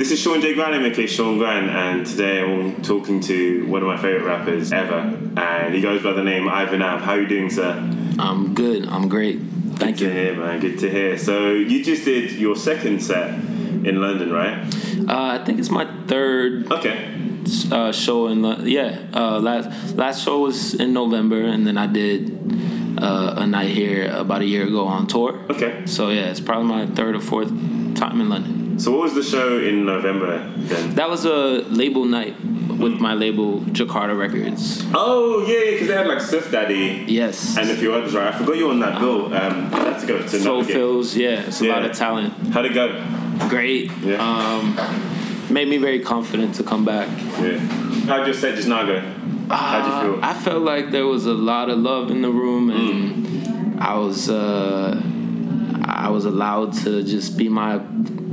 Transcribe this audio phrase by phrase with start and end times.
[0.00, 0.54] This is Sean J.
[0.54, 4.96] Grant, aka Sean Grant, and today I'm talking to one of my favorite rappers ever,
[5.36, 7.04] and he goes by the name Ivan Ave.
[7.04, 7.74] How are you doing, sir?
[8.18, 8.88] I'm good.
[8.88, 9.38] I'm great.
[9.74, 10.08] Thank Good you.
[10.08, 10.58] to hear, man.
[10.58, 11.18] Good to hear.
[11.18, 14.64] So you just did your second set in London, right?
[15.06, 17.14] Uh, I think it's my third Okay.
[17.70, 18.68] uh, show in London.
[18.68, 23.68] Yeah, uh, last last show was in November, and then I did uh, a night
[23.68, 25.44] here about a year ago on tour.
[25.50, 25.82] Okay.
[25.84, 27.50] So yeah, it's probably my third or fourth
[27.96, 28.59] time in London.
[28.80, 30.94] So what was the show in November then?
[30.94, 34.82] That was a label night with my label Jakarta Records.
[34.94, 37.58] Oh yeah, because they had like Suff Daddy Yes.
[37.58, 38.32] and a few others, right?
[38.34, 39.26] I forgot you were on that bill.
[39.34, 40.64] Um, to go to Soul.
[40.64, 42.32] Fills, yeah, it's a lot of talent.
[42.54, 42.88] How'd it go?
[43.50, 43.90] Great.
[44.00, 44.16] Yeah.
[44.16, 44.74] Um,
[45.52, 47.06] made me very confident to come back.
[47.38, 47.58] Yeah.
[48.08, 48.98] How'd your set just now go?
[49.50, 50.24] How'd you feel?
[50.24, 53.98] Uh, I felt like there was a lot of love in the room, and I
[53.98, 54.98] was uh,
[55.84, 57.78] I was allowed to just be my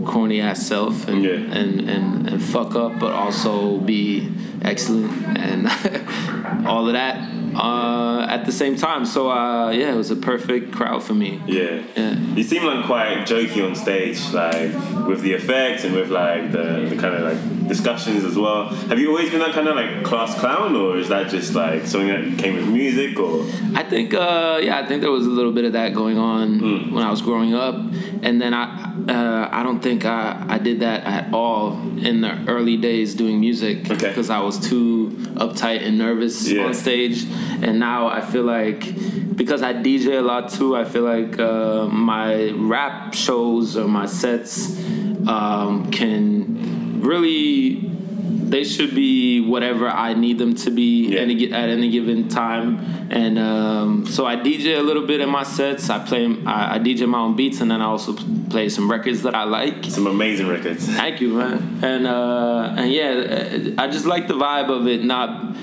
[0.07, 1.31] corny ass self and Yeah.
[1.59, 4.29] and, and and fuck up, but also be
[4.61, 5.67] excellent and
[6.67, 7.15] all of that
[7.57, 9.05] uh, at the same time.
[9.05, 11.41] So uh, yeah, it was a perfect crowd for me.
[11.47, 11.83] Yeah.
[11.95, 12.13] Yeah.
[12.35, 14.71] You seem like quite jokey on stage, like
[15.07, 18.69] with the effects and with like the, the kind of like discussions as well.
[18.89, 21.85] Have you always been that kind of like class clown, or is that just like
[21.85, 23.43] something that came with music, or
[23.75, 26.59] I think, uh, yeah, I think there was a little bit of that going on
[26.59, 26.93] Hmm.
[26.93, 27.75] when I was growing up,
[28.21, 28.63] and then I,
[29.09, 33.39] uh, I don't think I, I did that at all in the early days doing
[33.39, 34.07] music Okay.
[34.09, 36.65] because I was too uptight and nervous Yeah.
[36.65, 37.25] on stage,
[37.61, 41.85] and now I feel like because I DJ a lot too, I feel like uh,
[41.87, 44.77] my rap shows or my sets
[45.27, 47.91] um, can really.
[48.49, 51.19] They should be whatever I need them to be Yeah.
[51.19, 55.43] any at any given time, and um, so I DJ a little bit in my
[55.43, 55.89] sets.
[55.89, 58.13] I play, I, I DJ my own beats, and then I also
[58.49, 59.83] play some records that I like.
[59.85, 60.85] some amazing records?
[61.01, 61.79] Thank you, man.
[61.83, 65.55] And uh, and yeah, I just like the vibe of it, not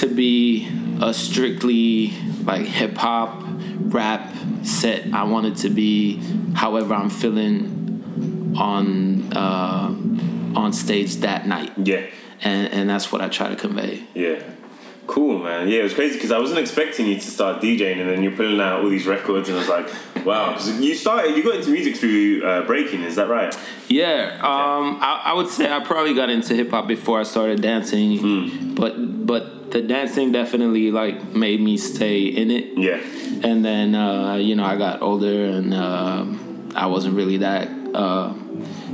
[0.00, 0.68] to be
[1.00, 2.12] a strictly
[2.44, 3.42] like hip hop
[3.88, 4.34] rap
[4.64, 5.12] set.
[5.14, 6.20] I want it to be
[6.54, 9.88] however I'm feeling on uh,
[10.56, 12.02] on stage that night, Yeah.
[12.42, 14.02] and and that's what I try to convey.
[14.14, 14.42] Yeah.
[15.08, 15.68] Cool, man.
[15.68, 18.32] Yeah, it was crazy because I wasn't expecting you to start DJing, and then you're
[18.36, 19.88] pulling out all these records, and I was like,
[20.24, 20.52] wow.
[20.52, 23.52] Because you started, you got into music through uh, breaking, is that right?
[23.88, 27.60] Yeah, um, I, I would say I probably got into hip hop before I started
[27.60, 32.78] dancing, but but the dancing definitely like made me stay in it.
[32.78, 33.00] Yeah.
[33.42, 38.32] And then uh, you know I got older and um I wasn't really that uh,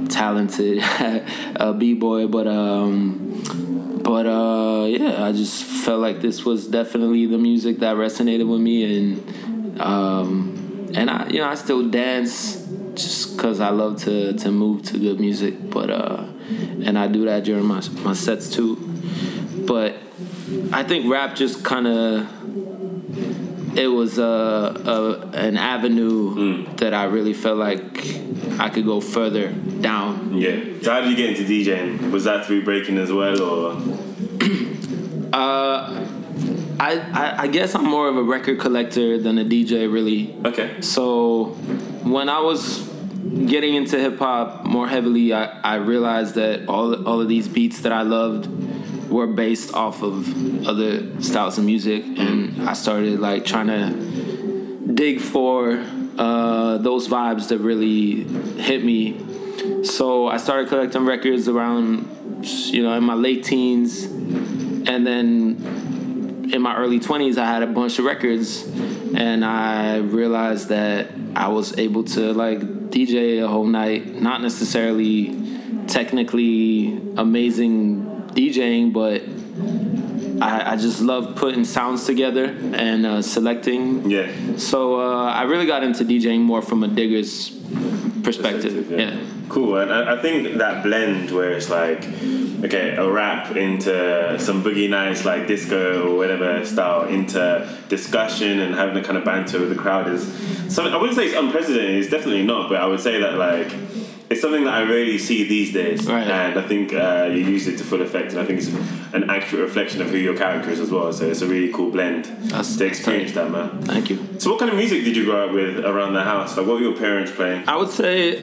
[0.09, 0.79] talented
[1.57, 3.43] a b boy, but um,
[4.03, 8.61] but uh, yeah, I just felt like this was definitely the music that resonated with
[8.61, 14.33] me, and um, and I you know I still dance just because I love to
[14.33, 16.25] to move to good music, but uh,
[16.85, 18.77] and I do that during my my sets too,
[19.67, 19.97] but
[20.73, 22.38] I think rap just kind of
[23.79, 28.05] it was a, a an avenue that I really felt like
[28.59, 30.37] I could go further down.
[30.37, 30.61] Yeah.
[30.83, 32.11] So how did you get into DJing?
[32.11, 33.83] Was that through breaking as well, or?
[35.31, 36.07] Uh,
[36.81, 40.35] I, I I guess I'm more of a record collector than a DJ really.
[40.47, 40.81] Okay.
[40.81, 41.51] So
[42.03, 42.79] when I was
[43.47, 47.83] getting into hip hop more heavily, I, I realized that all all of these beats
[47.83, 48.47] that I loved
[49.09, 55.21] were based off of other styles of music, and I started like trying to dig
[55.21, 55.85] for
[56.19, 58.25] uh, those vibes that really
[58.61, 59.85] hit me.
[59.85, 62.09] So I started collecting records around,
[62.43, 67.67] you know, in my late teens, and then in my early 20s i had a
[67.67, 68.63] bunch of records
[69.15, 72.59] and i realized that i was able to like
[72.91, 75.37] dj a whole night not necessarily
[75.87, 79.23] technically amazing djing but
[80.43, 82.45] i, I just love putting sounds together
[82.87, 84.29] and uh, selecting Yeah.
[84.57, 87.51] so uh, i really got into djing more from a digger's
[88.23, 89.17] perspective, yeah.
[89.49, 92.05] Cool, and I I think that blend where it's like,
[92.67, 97.41] okay, a rap into some boogie nights like disco or whatever style into
[97.89, 100.23] discussion and having a kind of banter with the crowd is
[100.75, 100.93] something.
[100.93, 101.97] I wouldn't say it's unprecedented.
[102.01, 103.71] It's definitely not, but I would say that like.
[104.31, 106.27] It's something that I rarely see these days, Right.
[106.27, 108.69] and I think uh, you use it to full effect, and I think it's
[109.15, 111.11] an accurate reflection of who your character is as well.
[111.15, 113.81] So it's a really cool blend That's- to experience that, man.
[113.83, 116.57] thank you So, what kind of music did you grow up with around the house?
[116.59, 117.65] Like, what were your parents playing?
[117.67, 118.43] I would say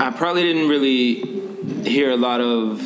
[0.00, 1.22] I probably didn't really
[1.88, 2.82] hear a lot of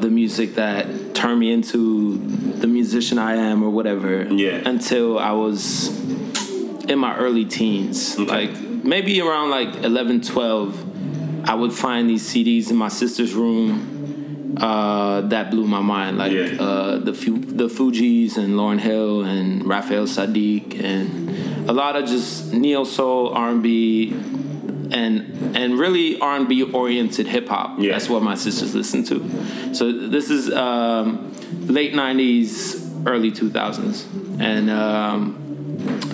[0.00, 2.16] the music that turned me into
[2.62, 4.62] the musician I am or whatever Yeah.
[4.66, 5.90] until I was
[6.88, 8.16] in my early teens.
[8.18, 8.46] Okay.
[8.48, 10.87] Like maybe around like 11, 12,
[11.44, 16.32] I would find these CDs in my sister's room uh, that blew my mind, like
[16.32, 16.56] Yeah.
[16.60, 22.06] uh, the Fu- the Fugees and Lauryn Hill and Raphael Saadiq and a lot of
[22.08, 24.10] just neo soul R and B
[24.90, 27.78] and and really R and B oriented hip hop.
[27.78, 27.92] Yeah.
[27.92, 29.74] That's what my sisters listen to.
[29.74, 31.32] So this is um,
[31.66, 34.70] late '90s, early 2000s, and.
[34.70, 35.44] Um,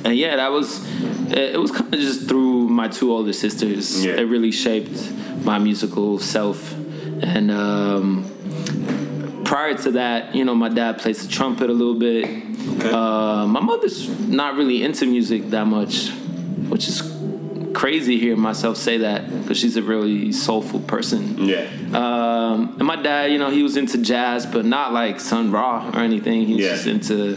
[0.05, 0.85] and yeah, that was
[1.31, 1.55] it.
[1.55, 4.05] it was kind of just through my two older sisters.
[4.05, 4.15] Yeah.
[4.15, 5.12] It really shaped
[5.44, 6.75] my musical self.
[7.23, 12.25] And um, prior to that, you know, my dad plays the trumpet a little bit.
[12.25, 12.91] Okay.
[12.91, 16.09] Uh, my mother's not really into music that much,
[16.69, 17.03] which is
[17.75, 21.37] crazy hearing myself say that because she's a really soulful person.
[21.47, 21.69] yeah.
[21.93, 25.91] Um, and my dad, you know, he was into jazz, but not like Sun Ra
[25.93, 26.47] or anything.
[26.47, 26.71] He was Yeah.
[26.73, 27.37] just into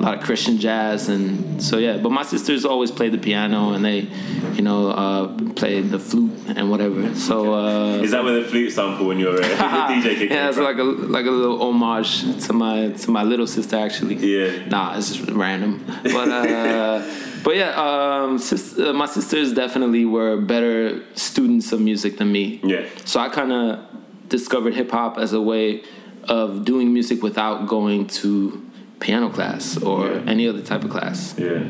[0.00, 1.98] a lot of Christian jazz, and so yeah.
[1.98, 4.08] But my sisters always played the piano, and they,
[4.54, 7.14] you know, uh, played the flute and whatever.
[7.14, 10.56] So uh, Is that where the flute sample when you were a DJ yeah, it's
[10.56, 10.64] from?
[10.64, 14.14] like a like a little homage to my to my little sister actually.
[14.16, 14.66] Yeah.
[14.68, 15.84] Nah, it's just random.
[16.04, 17.02] But uh,
[17.44, 22.60] but yeah, um, sis- uh, my sisters definitely were better students of music than me.
[22.64, 22.86] Yeah.
[23.04, 23.86] So I kind of
[24.30, 25.82] discovered hip hop as a way
[26.28, 28.64] of doing music without going to
[29.00, 30.20] piano class or Yeah.
[30.26, 31.34] any other type of class.
[31.38, 31.62] Yeah.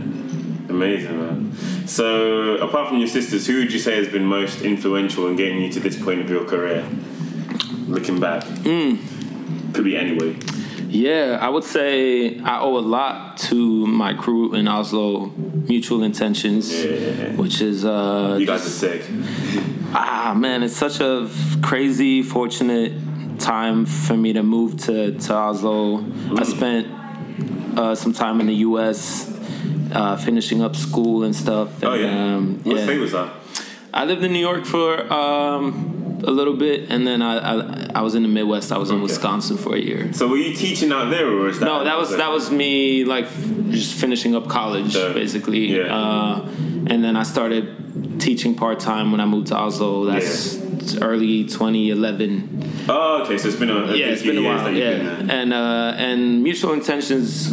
[0.69, 1.53] Amazing, man.
[1.87, 5.61] So, apart from your sisters, who would you say has been most influential in getting
[5.62, 6.85] you to this point of your career?
[7.88, 8.44] Looking back.
[8.44, 8.97] Hmm.
[9.73, 10.37] Could be anyway.
[10.88, 15.33] Yeah, I would say I owe a lot to my crew in Oslo,
[15.69, 17.37] Mutual Intentions, Yeah.
[17.37, 19.03] which is uh, You guys are sick.
[19.94, 21.29] ah man, it's such a
[21.62, 22.93] crazy, fortunate
[23.38, 26.05] time for me to move to to Oslo.
[26.37, 26.87] I spent
[27.78, 29.28] uh, some time in the U.S.
[29.93, 31.82] Uh, finishing up school and stuff.
[31.82, 32.37] Oh, yeah.
[32.37, 32.84] um, what yeah.
[32.84, 33.32] state was that?
[33.93, 38.00] I lived in New York for um, a little bit, and then I, I I
[38.02, 38.70] was in the Midwest.
[38.70, 40.12] I was in Wisconsin for a year.
[40.12, 41.64] So, were you teaching out there, or is that?
[41.64, 43.26] No, that was that was me like
[43.70, 45.94] just finishing up college basically, yeah.
[45.94, 46.46] uh,
[46.87, 50.05] and then I started teaching part time when I moved to Oslo.
[50.05, 50.58] That's
[50.99, 52.69] early 2011.
[52.90, 53.38] Oh, okay.
[53.38, 54.70] So it's been a, a yeah, it's been a while.
[54.70, 57.52] Yeah, been and uh, and Mutual Intentions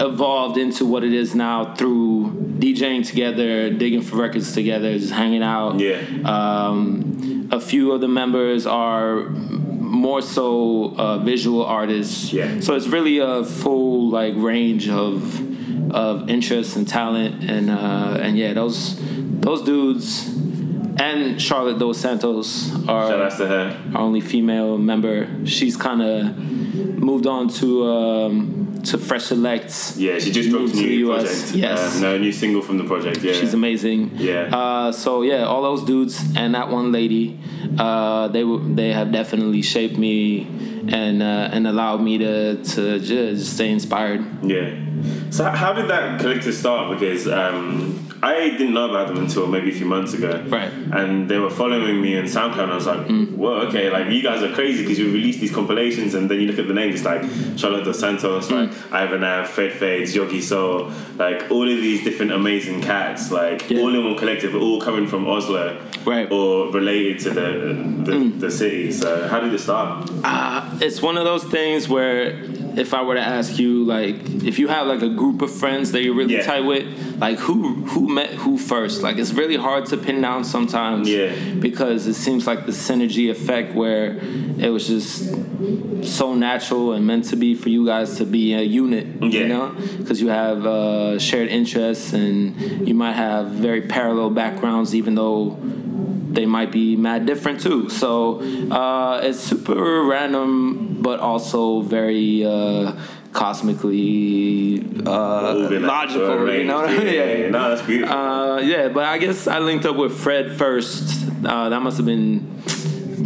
[0.00, 5.42] evolved into what it is now through DJing together, digging for records together, just hanging
[5.42, 5.78] out.
[5.78, 6.00] Yeah.
[6.24, 12.32] Um, a few of the members are more so uh, visual artists.
[12.32, 12.60] Yeah.
[12.60, 15.40] So it's really a full like range of
[15.94, 18.98] of interests and talent, and uh, and yeah, those
[19.40, 20.33] those dudes
[20.96, 23.90] and Charlotte Dos Santos are Shout out to her.
[23.94, 25.28] our only female member.
[25.46, 29.96] She's kind of moved on to um, to Fresh Selects.
[29.96, 31.52] Yeah, she just dropped a new US.
[31.52, 31.96] Yes.
[31.96, 33.22] Uh, no, a new single from the project.
[33.22, 33.32] Yeah.
[33.32, 34.12] She's amazing.
[34.14, 34.54] Yeah.
[34.56, 37.40] Uh, so yeah, all those dudes and that one lady,
[37.78, 40.46] uh, they were they have definitely shaped me
[40.88, 44.24] and uh, and allowed me to to just stay inspired.
[44.42, 44.74] Yeah.
[45.30, 46.98] So how did that collective start?
[46.98, 47.93] Because um,
[48.24, 50.32] I didn't know about them until maybe a few months ago.
[50.48, 50.72] Right.
[51.00, 53.32] And they were following me on SoundCloud, and I was like, Mm.
[53.42, 56.46] "Whoa, okay, like you guys are crazy because you release these compilations, and then you
[56.50, 57.22] look at the names, it's like
[57.60, 58.92] Charlotte Dos Santos, like Mm.
[59.02, 63.80] Ivan Ave, Fred Fades, Yogi Soul, like all of these different amazing cats, like Yeah.
[63.80, 66.28] all in one collective, all coming from Oslo, Right.
[66.28, 66.34] Mm.
[66.38, 66.50] Or
[66.80, 67.48] related to the
[68.08, 68.90] the, the city.
[69.00, 70.10] So how did it start?
[70.22, 72.22] Uh, it's one of those things where
[72.76, 75.92] if I were to ask you, like, if you have like a group of friends
[75.92, 76.42] that you're really Yeah.
[76.42, 76.84] tight with,
[77.20, 79.02] like, who who met who first?
[79.02, 81.08] Like, it's really hard to pin down sometimes.
[81.08, 81.32] Yeah.
[81.58, 84.18] Because it seems like the synergy effect where
[84.58, 85.34] it was just
[86.04, 89.06] so natural and meant to be for you guys to be a unit.
[89.20, 89.40] Yeah.
[89.40, 94.94] You know, because you have uh, shared interests and you might have very parallel backgrounds,
[94.94, 95.56] even though
[96.34, 97.88] they might be mad different too.
[97.88, 102.92] So uh, it's super random, but also very uh,
[103.32, 106.52] cosmically uh, logical.
[106.52, 107.06] You know what I mean?
[107.06, 107.50] Yeah, yeah, yeah.
[107.50, 108.16] No, that's beautiful.
[108.16, 111.24] Uh, yeah, but I guess I linked up with Fred first.
[111.44, 112.62] Uh, that must have been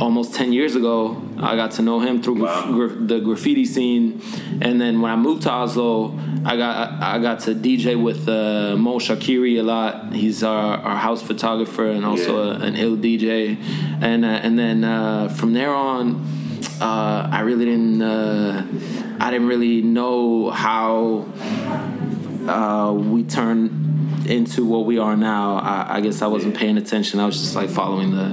[0.01, 1.21] almost 10 years ago.
[1.39, 2.89] I got to know him through Wow.
[3.01, 4.21] the graffiti scene.
[4.61, 8.77] And then when I moved to Oslo, I got I got to DJ with uh,
[8.77, 10.13] Mo Shakiri a lot.
[10.13, 12.59] He's our, our house photographer and also Yeah.
[12.59, 13.57] a, an ill DJ.
[14.01, 16.25] And uh, and then uh, from there on,
[16.81, 18.65] uh, I really didn't uh,
[19.21, 21.27] I didn't really know how
[22.47, 25.57] uh, we turned into what we are now.
[25.57, 26.61] I, I guess I wasn't Yeah.
[26.61, 27.19] paying attention.
[27.21, 28.29] I was just like following the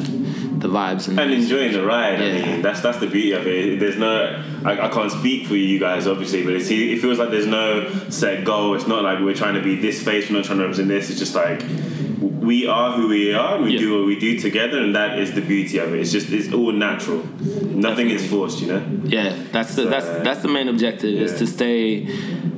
[0.66, 2.22] the vibes and, and enjoying the ride.
[2.22, 3.80] I mean, that's that's the beauty of it.
[3.80, 7.30] There's no, I, I can't speak for you guys, obviously, but it's, it feels like
[7.30, 7.70] there's no
[8.10, 8.76] set goal.
[8.76, 10.30] It's not like we're trying to be this face.
[10.30, 11.10] We're not trying to represent this.
[11.10, 11.64] It's just like
[12.20, 13.56] we are who we are.
[13.56, 13.80] and We Yeah.
[13.80, 16.00] do what we do together, and that is the beauty of it.
[16.00, 17.24] It's just it's all natural.
[17.88, 18.84] Nothing is forced, you know.
[19.04, 22.08] Yeah, that's the So, that's that's the main objective is to stay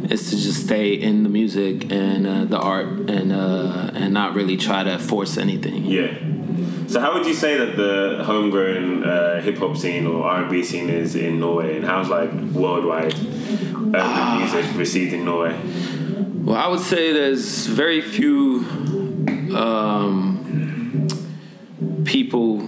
[0.09, 4.35] is to just stay in the music and uh, the art and uh, and not
[4.35, 5.85] really try to force anything.
[5.85, 6.13] Yeah.
[6.87, 10.49] So how would you say that the homegrown uh, hip hop scene or R and
[10.49, 15.59] B scene is in Norway, and how's like worldwide urban music received in Norway?
[16.45, 18.59] Well, I would say there's very few
[19.53, 21.09] um,
[22.05, 22.59] people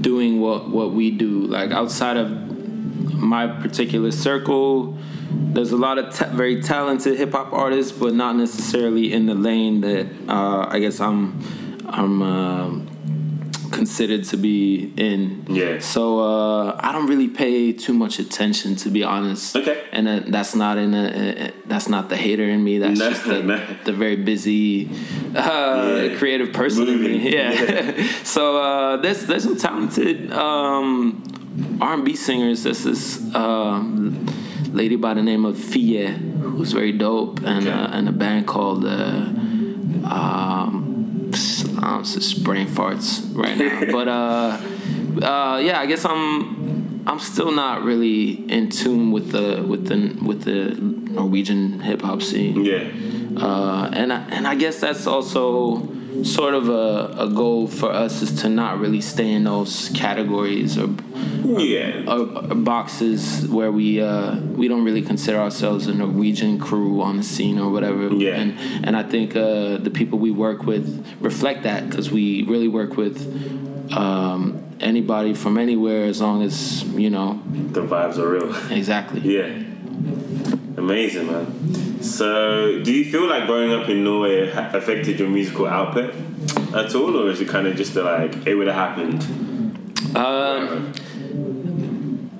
[0.00, 1.46] doing what what we do.
[1.46, 2.30] Like outside of
[3.12, 4.96] my particular circle,
[5.30, 9.82] there's a lot of very talented hip hop artists, but not necessarily in the lane
[9.82, 11.42] that uh, I guess I'm
[11.88, 12.88] I'm um,
[13.72, 15.44] considered to be in.
[15.48, 15.78] Yeah.
[15.80, 19.56] So uh, I don't really pay too much attention, to be honest.
[19.56, 19.84] Okay.
[19.92, 22.78] And uh, that's not in a, uh, that's not the hater in me.
[22.78, 23.60] That's No, just the, no.
[23.84, 24.90] the very busy,
[25.34, 26.18] uh, Yeah.
[26.18, 27.30] creative person in me.
[27.36, 27.52] Yeah.
[27.52, 28.12] Yeah.
[28.24, 31.22] so uh, there's there's some talented um,
[31.80, 32.62] R&B singers.
[32.64, 34.26] There's this um,
[34.72, 37.70] lady by the name of Fie, who's very dope, and Okay.
[37.70, 38.84] uh, and a band called.
[38.84, 39.32] Uh,
[40.04, 40.85] um,
[41.86, 47.52] I'm just brain farts right now, but uh, uh, yeah, I guess I'm I'm still
[47.52, 50.74] not really in tune with the with the with the
[51.12, 52.64] Norwegian hip hop scene.
[52.64, 52.90] Yeah.
[53.36, 55.86] Uh, and I, and I guess that's also
[56.24, 60.78] sort of a, a goal for us is to not really stay in those categories
[60.78, 60.88] or,
[61.44, 62.04] Yeah.
[62.06, 67.22] or boxes where we uh, we don't really consider ourselves a Norwegian crew on the
[67.22, 68.08] scene or whatever.
[68.14, 68.34] Yeah.
[68.40, 70.86] And and I think uh, the people we work with
[71.20, 73.16] reflect that because we really work with.
[73.96, 77.40] Um, anybody from anywhere as long as you know
[77.72, 78.54] The vibes are real.
[78.70, 79.46] exactly Yeah.
[80.76, 82.02] Amazing, man.
[82.02, 86.12] So, do you feel like growing up in Norway affected your musical output
[86.74, 89.22] at all, or is it kind of just a, like it would have happened?
[90.14, 90.92] Um,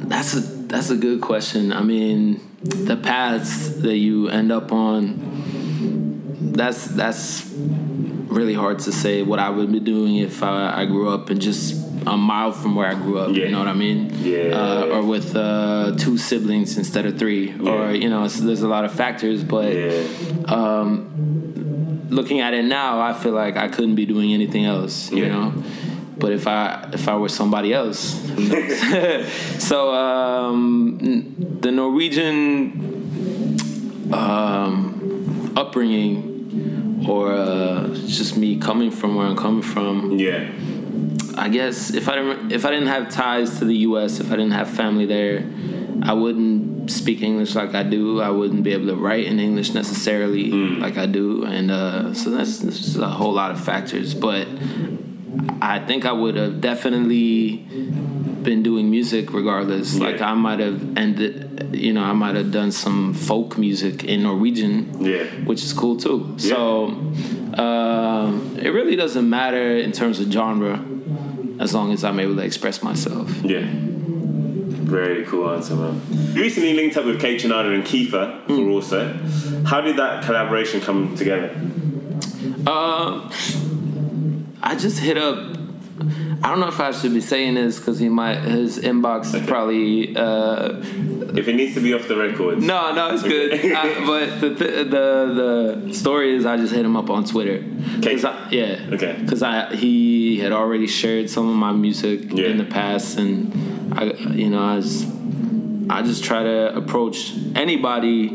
[0.09, 1.73] that's a that's a good question.
[1.73, 9.23] I mean, the paths that you end up on, that's that's really hard to say
[9.23, 11.75] what I would be doing if I, I grew up and just
[12.07, 13.31] a mile from where I grew up.
[13.35, 13.45] Yeah.
[13.45, 14.11] You know what I mean?
[14.21, 14.51] Yeah.
[14.55, 18.69] Uh, or with uh, two siblings instead of three, or you know, it's, there's a
[18.69, 20.07] lot of factors, but yeah.
[22.09, 25.53] looking at it now, I feel like I couldn't be doing anything else, you know.
[26.19, 27.99] But if I if I were somebody else,
[29.59, 32.83] so um, the Norwegian
[34.13, 40.51] um, upbringing, or uh, just me coming from where I'm coming from, Yeah.
[41.39, 44.37] I guess if I didn't if I didn't have ties to the U.S., if I
[44.37, 45.45] didn't have family there,
[46.03, 48.23] I wouldn't speak English like I do.
[48.23, 52.31] I wouldn't be able to write in English necessarily like I do, and uh, so
[52.31, 54.15] that's, that's just a whole lot of factors.
[54.15, 54.49] But
[55.61, 57.57] I think I would have definitely
[58.43, 59.95] been doing music regardless.
[59.97, 60.05] Yeah.
[60.07, 64.23] Like I might have ended, you know, I might have done some folk music in
[64.23, 65.25] Norwegian Yeah.
[65.45, 66.35] which is cool too.
[66.39, 66.87] So
[67.55, 70.85] uh, it really doesn't matter in terms of genre,
[71.59, 73.31] as long as I'm able to express myself.
[73.43, 73.67] Yeah.
[74.87, 76.01] Very cool answer, man.
[76.33, 79.13] You recently linked up with Kaytranada and Kiefer for also.
[79.65, 81.51] How did that collaboration come together?
[82.65, 83.29] Uh,
[84.63, 85.57] I just hit up.
[86.43, 89.47] I don't know if I should be saying this because he might his inbox is
[89.47, 90.73] probably uh,
[91.35, 92.61] If it needs to be off the record.
[92.63, 96.85] no no it's good I, but the, the the the story is I just hit
[96.85, 97.65] him up on Twitter.
[97.99, 98.23] Okay.
[98.23, 99.17] I, yeah Okay.
[99.21, 102.49] because I he had already shared some of my music Yeah.
[102.49, 104.05] in the past and I
[104.43, 105.09] you know I just
[105.89, 108.29] I just try to approach anybody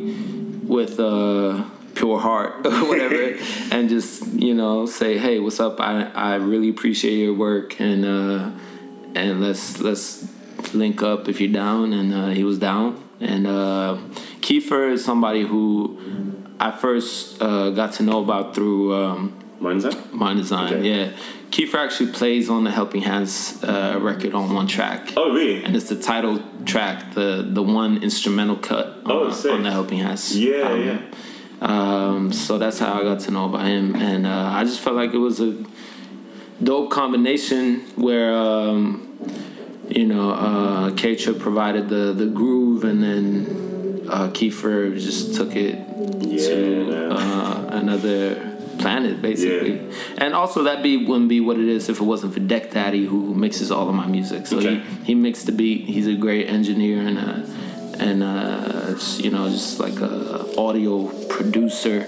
[0.64, 1.64] with a
[1.96, 3.38] pure heart or whatever
[3.72, 8.06] and just you know say hey what's up I, I really appreciate your work and
[8.06, 8.52] uh
[9.16, 10.28] and let's let's
[10.74, 13.98] link up if you're down and uh, he was down and uh
[14.42, 15.98] Kiefer is somebody who
[16.60, 19.94] I first uh, got to know about through um, Mine's that?
[20.14, 20.90] Mndsgn Okay.
[20.90, 21.12] yeah
[21.52, 25.64] Kiefer actually plays on the Helping Hands uh, record on one track Oh, really?
[25.66, 30.00] and it's the title track, the the one instrumental cut on, Oh, on the Helping
[30.00, 30.38] Hands.
[30.40, 30.88] Yeah, album.
[30.88, 31.02] yeah.
[31.62, 34.96] Um, so that's how I got to know about him, and uh, I just felt
[34.96, 35.64] like it was a
[36.64, 39.08] dope combination where um,
[39.88, 45.76] you know uh, Kaytra provided the the groove, and then uh, Kiefer just took it
[46.22, 48.48] Yeah, to uh, another
[48.80, 49.80] planet basically.
[50.18, 53.06] And also that beat wouldn't be what it is if it wasn't for deck daddy
[53.06, 54.48] who mixes all of my music.
[54.48, 54.80] So Okay.
[54.80, 55.86] he, he mixed the beat.
[55.86, 57.46] He's a great engineer and uh
[58.00, 62.02] and uh you know just like a audio producer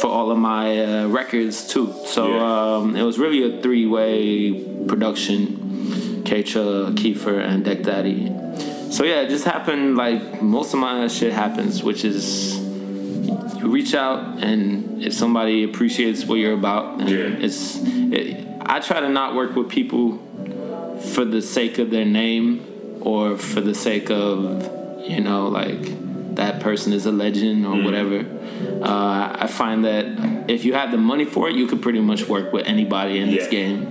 [0.00, 1.92] for all of my uh, records too.
[2.06, 2.76] So Yeah.
[2.76, 4.52] um, it was really a three way
[4.86, 5.64] production.
[6.28, 8.30] Kaytra, Kiefer, and Deck Daddy.
[8.90, 13.94] So yeah, it just happened like most of my shit happens, which is you reach
[13.94, 17.44] out and if somebody appreciates what you're about, and Yeah.
[17.46, 20.18] it's it, I try to not work with people
[21.14, 22.60] for the sake of their name
[23.00, 24.68] or for the sake of
[25.08, 25.80] you know like
[26.38, 28.24] that person is a legend or whatever.
[28.82, 30.06] Uh, I find that
[30.48, 33.30] if you have the money for it, you could pretty much work with anybody in
[33.30, 33.82] this game,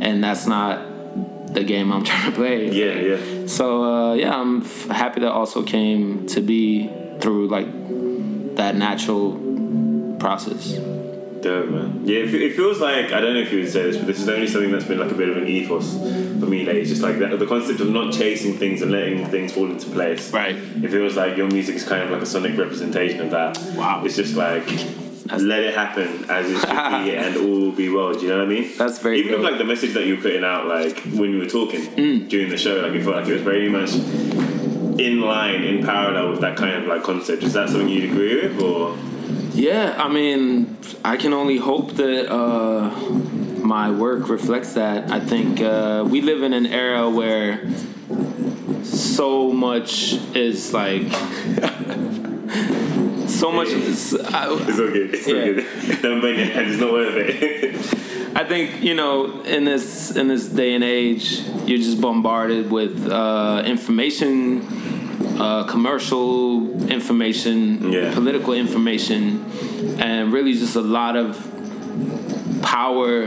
[0.00, 2.70] and that's not the game I'm trying to play.
[2.70, 3.46] Yeah, yeah.
[3.46, 6.90] So uh, yeah, I'm f- happy that also came to be
[7.20, 7.68] through like
[8.56, 9.36] that natural
[10.18, 10.72] process.
[11.42, 12.02] Dope, man.
[12.04, 14.20] Yeah, it, it feels like I don't know if you would say this, but this
[14.20, 16.66] is only something that's been like a bit of an ethos for me.
[16.66, 19.70] Like it's just like that, the concept of not chasing things and letting things fall
[19.70, 20.32] into place.
[20.32, 20.56] Right.
[20.56, 23.58] It feels like your music is kind of like a sonic representation of that.
[23.74, 24.04] Wow.
[24.04, 24.66] It's just like
[25.38, 28.12] let it happen as it should be, and all will be well.
[28.12, 28.70] Do you know what I mean?
[28.76, 29.50] That's very Even with dope.
[29.50, 32.28] like the message that you were putting out, like when you were talking mm.
[32.28, 33.94] during the show, like it felt like it was very much
[34.98, 37.42] in line, in parallel with that kind of like concept.
[37.42, 38.96] Is that something you'd agree with, or?
[39.52, 42.90] Yeah, I mean, I can only hope that uh,
[43.62, 45.10] my work reflects that.
[45.10, 47.68] I think uh, we live in an era where
[48.84, 51.10] so much is like.
[53.28, 53.68] so much.
[53.68, 54.96] Is, I, It's good.
[55.14, 55.44] It's Yeah.
[55.44, 56.02] good.
[56.02, 56.68] Don't your head.
[56.68, 57.96] It's not worth it.
[58.36, 63.08] I think you know in this in this day and age, you're just bombarded with
[63.10, 64.60] uh, information,
[65.40, 66.28] uh, commercial
[66.90, 68.12] information, Yeah.
[68.14, 69.20] political information,
[69.98, 71.28] and really just a lot of
[72.62, 73.24] power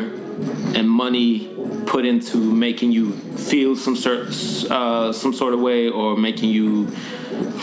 [0.77, 1.49] and money
[1.85, 3.11] put into making you
[3.51, 4.27] feel some sort
[4.71, 6.87] uh, some sort of way or making you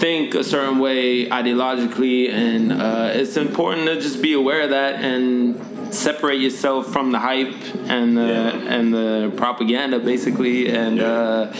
[0.02, 4.96] think a certain way ideologically and uh, it's important to just be aware of that
[5.02, 5.56] and
[5.94, 7.54] separate yourself from the hype
[7.88, 8.74] and the Yeah.
[8.74, 11.06] and the propaganda basically and Yeah.
[11.06, 11.52] uh,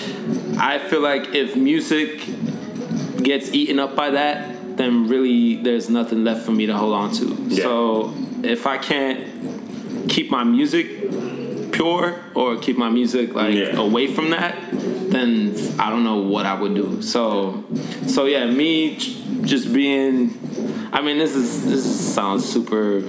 [0.59, 2.11] I feel like if music
[3.23, 7.13] gets eaten up by that then really there's nothing left for me to hold on
[7.13, 7.63] to Yeah.
[7.65, 10.87] so if I can't keep my music
[11.73, 13.77] pure or keep my music like Yeah.
[13.77, 14.57] away from that
[15.11, 17.03] then I don't know what I would do.
[17.03, 17.65] So,
[18.07, 18.97] so yeah, me
[19.43, 20.39] just being.
[20.93, 23.01] I mean, this is this sounds super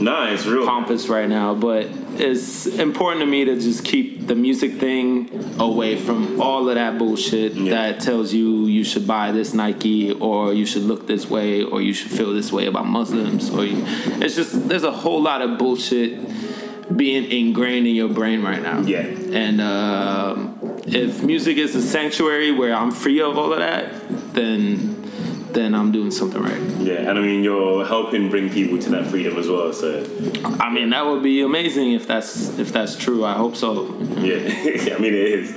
[0.00, 0.64] nah, real.
[0.66, 1.88] pompous right now, but
[2.20, 6.98] it's important to me to just keep the music thing away from all of that
[6.98, 7.70] bullshit Yeah.
[7.74, 11.80] that tells you you should buy this Nike or you should look this way or
[11.80, 13.82] you should feel this way about Muslims or you,
[14.22, 16.18] it's just there's a whole lot of bullshit
[16.96, 18.80] being ingrained in your brain right now.
[18.80, 19.00] Yeah.
[19.00, 24.91] And um, if music is a sanctuary where I'm free of all of that, then
[25.54, 26.60] then I'm doing something right.
[26.80, 29.72] Yeah, and I mean you're helping bring people to that freedom as well.
[29.72, 30.04] So
[30.60, 33.24] I mean, that would be amazing if that's if that's true.
[33.24, 33.98] I hope so.
[34.20, 34.36] yeah,
[34.94, 35.52] I mean it is,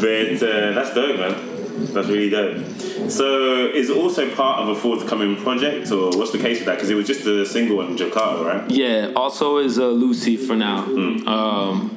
[0.00, 1.92] but uh, that's dope, man.
[1.92, 2.64] That's really dope.
[3.10, 6.76] So is it also part of a forthcoming project, or what's the case with that?
[6.76, 8.70] Because it was just a single in Jakarta, right?
[8.70, 9.12] Yeah.
[9.14, 10.84] Also, is uh, Lucy for now.
[11.26, 11.92] Um,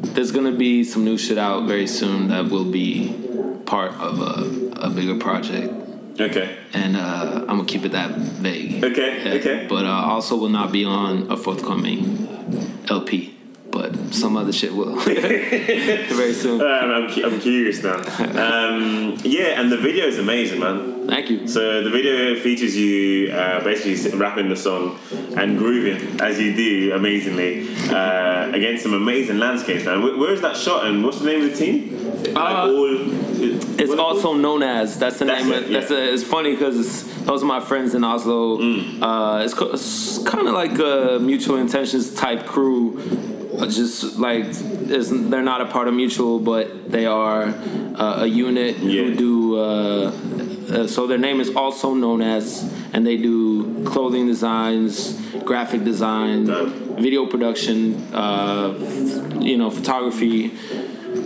[0.00, 3.14] there's gonna be some new shit out very soon that will be
[3.66, 5.72] part of a, a bigger project,
[6.20, 6.56] Okay.
[6.74, 8.84] and uh, I'm gonna keep it that vague.
[8.84, 9.22] Okay.
[9.24, 9.34] Yeah.
[9.40, 9.66] Okay.
[9.68, 12.28] But uh, also will not be on a forthcoming
[12.88, 13.36] LP.
[13.72, 16.60] But some other shit will very soon.
[16.60, 18.02] Um, I'm, I'm curious now.
[18.40, 21.06] Um, yeah, and the video is amazing, man.
[21.06, 21.46] Thank you.
[21.46, 24.98] So the video features you uh, basically rapping the song
[25.36, 30.02] and grooving as you do amazingly uh, against some amazing landscapes, man.
[30.02, 32.34] Where, where is that shot and what's the name of the team?
[32.34, 32.96] Like Uh, all,
[33.80, 35.52] It's also known as that's the That's name.
[35.52, 38.58] it, of, that's a, it's funny because those are my friends in Oslo.
[38.58, 39.02] Mm.
[39.02, 42.98] Uh, it's, co- it's kind of like a mutual intentions type crew.
[43.58, 47.44] uh, Just like they're not a part of mutual, but they are
[47.96, 49.02] uh, a unit Yeah.
[49.04, 49.58] who do.
[49.58, 50.12] Uh,
[50.70, 52.62] uh, so their name is also known as,
[52.92, 55.14] and they do clothing designs,
[55.44, 56.46] graphic design,
[56.96, 58.72] video production, uh,
[59.40, 60.52] you know, photography.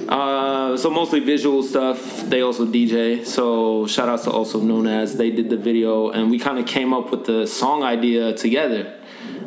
[0.08, 2.22] Uh, so mostly visual stuff.
[2.28, 3.24] They also DJ.
[3.24, 6.66] So shout outs to also known as they did the video, and we kind of
[6.66, 8.94] came up with the song idea together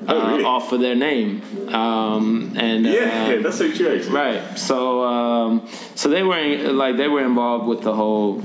[0.09, 0.43] Oh, uh, really?
[0.45, 1.41] off of their name.
[1.73, 3.97] Um, and yeah, yeah, that's so true.
[3.97, 4.15] Actually.
[4.15, 4.57] Right.
[4.57, 8.41] So um, so they were in, like they were involved with the whole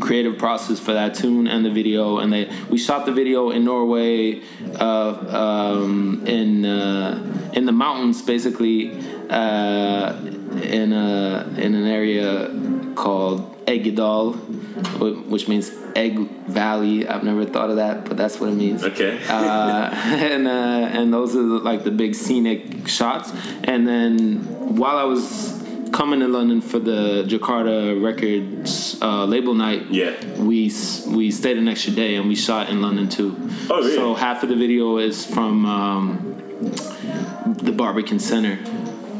[0.00, 3.64] creative process for that tune and the video, and they we shot the video in
[3.64, 4.42] Norway,
[4.74, 8.98] uh, um, in uh, in the mountains, basically,
[9.30, 10.14] uh,
[10.62, 12.50] in a in an area
[12.94, 14.34] called Eggedal,
[15.28, 17.06] which means Egg Valley.
[17.08, 18.84] I've never thought of that, but that's what it means.
[18.84, 19.18] Okay.
[19.28, 23.32] uh, and uh, and those are like the big scenic shots.
[23.64, 25.54] And then while I was
[25.92, 30.12] coming to London for the Jakarta Records uh, label night, Yeah.
[30.38, 30.70] we
[31.08, 33.34] we stayed an extra day and we shot in London too.
[33.70, 33.94] Oh, really?
[33.94, 36.34] So half of the video is from um,
[37.62, 38.58] the Barbican Center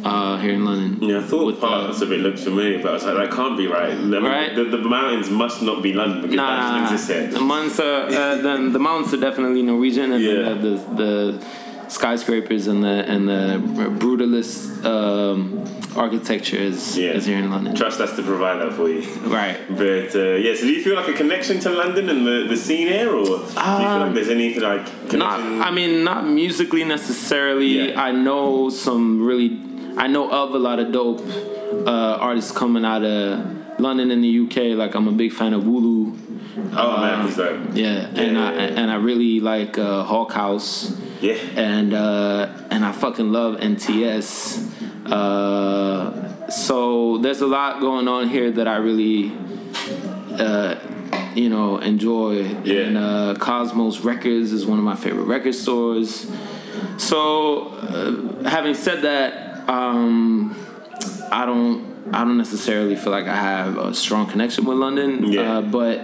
[0.05, 1.03] uh, here in London.
[1.09, 3.31] Yeah, I thought With, uh, parts of it looked familiar, but I was like, that
[3.33, 3.95] can't be right.
[3.95, 4.55] The, Right?
[4.55, 8.03] the, the mountains must not be London because that Nah, doesn't exist the mountains are
[8.07, 10.55] uh, the, the mountains are definitely Norwegian, and Yeah.
[10.55, 11.47] the, the the
[11.89, 13.59] skyscrapers and the and the
[13.99, 15.65] brutalist um,
[15.97, 17.13] architecture is, Yeah.
[17.13, 17.75] is here in London.
[17.75, 19.03] Trust us to provide that for you.
[19.23, 19.59] Right.
[19.71, 22.57] But uh, yeah, so do you feel like a connection to London and the, the
[22.57, 25.41] scene here, or do you feel like there's anything like Not.
[25.41, 27.89] I mean, not musically necessarily.
[27.91, 28.01] Yeah.
[28.03, 29.59] I know some really,
[29.99, 31.21] I know of a lot of dope
[31.87, 34.77] uh, artists coming out of London and the UK.
[34.79, 36.17] Like I'm a big fan of Wu-Lu.
[36.77, 38.81] oh man, he's like, Yeah, and Yeah, I yeah, yeah.
[38.81, 40.97] and I really like uh, Hawk House.
[41.21, 45.11] yeah, and uh, and I fucking love NTS.
[45.11, 49.33] Uh, so there's a lot going on here that I really,
[50.39, 50.77] uh,
[51.35, 52.43] you know, enjoy.
[52.65, 52.83] Yeah.
[52.87, 56.31] And uh, Cosmos Records is one of my favorite record stores.
[56.99, 60.57] So, uh, having said that, um,
[61.31, 61.87] I don't.
[62.13, 65.59] I don't necessarily feel like I have a strong connection with London, Yeah.
[65.59, 66.01] uh, but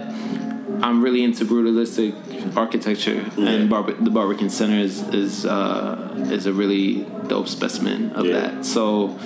[0.83, 2.13] I'm really into brutalistic
[2.55, 3.49] architecture, Yeah.
[3.49, 3.71] and
[4.05, 8.33] the Barbican Center is is uh, is a really dope specimen of Yeah.
[8.39, 8.65] that.
[8.65, 9.17] So.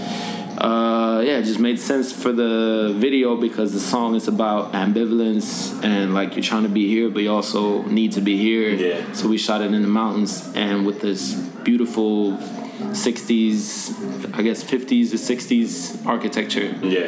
[0.58, 5.82] Uh, yeah, it just made sense for the video because the song is about ambivalence
[5.86, 8.71] and like you're trying to be here, but you also need to be here.
[8.73, 9.13] Yeah.
[9.13, 12.38] So we shot it in the mountains and with this beautiful
[12.80, 16.74] 60s, I guess 50s to 60s architecture.
[16.82, 17.08] yeah,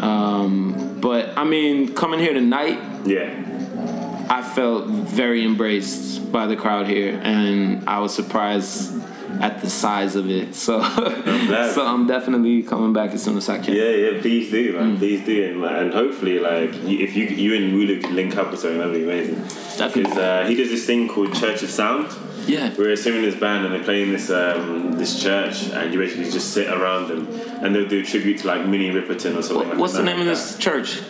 [0.00, 6.86] Um, but I mean, coming here tonight, yeah, I felt very embraced by the crowd
[6.86, 8.94] here, and I was surprised
[9.40, 10.54] at the size of it.
[10.54, 11.72] So, glad.
[11.74, 13.74] so I'm definitely coming back as soon as I can.
[13.74, 14.20] yeah, yeah.
[14.20, 14.96] Please do, man.
[14.96, 14.98] Mm.
[14.98, 18.56] Please do, and, and hopefully, like, if you you and Wu-Lu could link up or
[18.56, 19.36] something, that'd be amazing.
[19.78, 20.02] Definitely.
[20.04, 22.06] Because uh, he does this thing called Church of Sound.
[22.48, 22.74] Yeah.
[22.78, 26.52] We're assuming this band and they're playing this um, this church, and you basically just
[26.54, 27.28] sit around them,
[27.62, 29.68] and they'll do a tribute to like Minnie Riperton or something.
[29.68, 31.00] like What's the name of this church?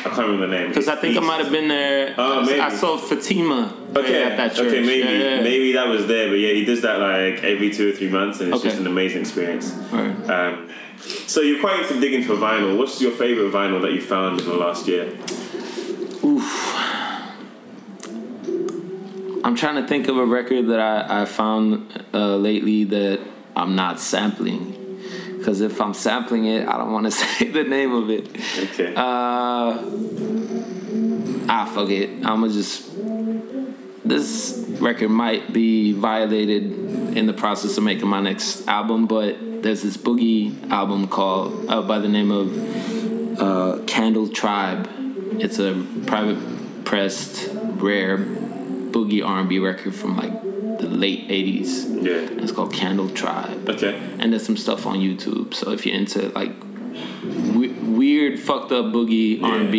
[0.00, 0.68] I can't remember the name.
[0.68, 2.14] Because I think I might have been there.
[2.16, 2.60] Oh, maybe.
[2.60, 4.68] I saw Fatima Okay, at that church.
[4.68, 5.42] okay, maybe Yeah, yeah.
[5.42, 8.38] maybe that was there, but yeah, he does that like every two or three months,
[8.40, 8.68] and it's Okay.
[8.68, 9.74] just an amazing experience.
[9.92, 10.30] Alright.
[10.30, 10.70] Um,
[11.26, 12.78] so you're quite into digging for vinyl.
[12.78, 15.12] What's your favorite vinyl that you found in the last year?
[19.44, 23.20] I'm trying to think of a record that I, I found uh, lately that
[23.54, 24.74] I'm not sampling.
[25.36, 28.28] Because if I'm sampling it, I don't want to say the name of it.
[28.70, 28.94] Okay.
[28.94, 29.78] Uh,
[31.48, 32.10] ah, fuck it.
[32.10, 32.88] I'm gonna just.
[34.04, 36.62] This record might be violated
[37.16, 41.82] in the process of making my next album, but there's this boogie album called uh,
[41.82, 44.88] by the name of uh, Candle Tribe.
[45.40, 48.16] It's a private pressed, rare
[48.98, 50.32] boogie R&B record from like
[50.78, 52.04] the late '80s.
[52.04, 52.42] yeah.
[52.42, 53.98] It's called Candle Tribe Okay.
[54.18, 55.54] and there's some stuff on YouTube.
[55.54, 56.52] So if you're into like
[57.54, 57.68] we-
[58.00, 59.46] weird, fucked up boogie Yeah.
[59.48, 59.76] R&B,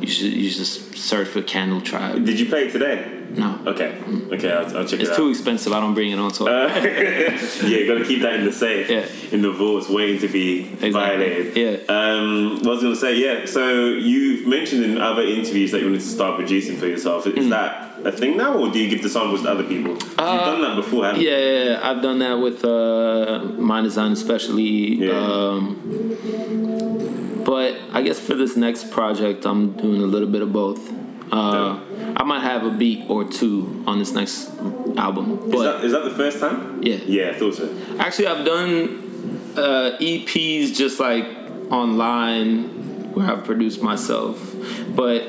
[0.00, 2.24] you should you should just search for Candle Tribe.
[2.24, 3.10] Did you play it today?
[3.36, 3.92] No, Okay.
[4.34, 5.72] Okay, I'll, I'll check it's it too expensive.
[5.72, 6.48] I don't bring it on tour.
[6.68, 7.32] yeah,
[7.66, 9.06] you gotta keep that in the safe, Yeah.
[9.32, 10.90] in the vaults, waiting to be Exactly.
[10.92, 11.56] violated.
[11.56, 11.76] Yeah.
[11.88, 13.44] Um, what I was gonna say, yeah.
[13.46, 17.24] So you've mentioned in other interviews that you wanted to start producing for yourself.
[17.24, 17.36] Mm.
[17.38, 19.92] Is that a thing now, or do you give the samples to other people?
[19.92, 21.20] You've done that before, haven't?
[21.20, 25.06] Uh, yeah, yeah, yeah, I've done that with uh, Mndsgn, especially.
[25.06, 25.12] Yeah.
[25.14, 30.92] Um, but I guess for this next project, I'm doing a little bit of both.
[31.32, 31.80] Uh,
[32.16, 34.50] I might have a beat or two on this next
[34.96, 36.80] album, Is that, is that the first time?
[36.82, 37.74] yeah, Yeah, I thought so.
[37.98, 41.24] Actually, I've done uh, EPs just like
[41.70, 44.54] online where I've produced myself.
[44.94, 45.24] But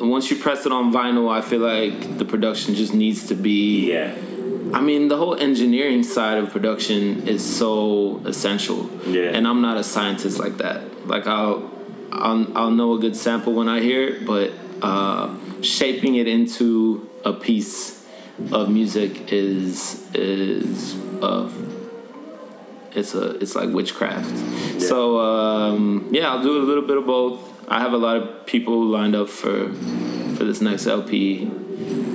[0.00, 3.90] once you press it on vinyl, I feel like the production just needs to be.
[3.90, 4.16] Yeah.
[4.72, 8.90] I mean, the whole engineering side of production is so essential.
[9.06, 9.30] Yeah.
[9.30, 11.06] And I'm not a scientist like that.
[11.06, 11.70] Like I'll,
[12.12, 17.08] I'll, I'll know a good sample when I hear it, but uh, shaping it into
[17.24, 18.06] a piece
[18.52, 21.50] of music is is uh,
[22.92, 24.30] it's a it's like witchcraft.
[24.30, 24.78] Yeah.
[24.78, 27.47] So um, yeah, I'll do a little bit of both.
[27.70, 29.72] I have a lot of people lined up for
[30.36, 31.50] for this next LP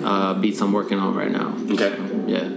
[0.04, 1.56] uh, beats I'm working on right now.
[1.72, 1.96] Okay.
[2.28, 2.50] Yeah.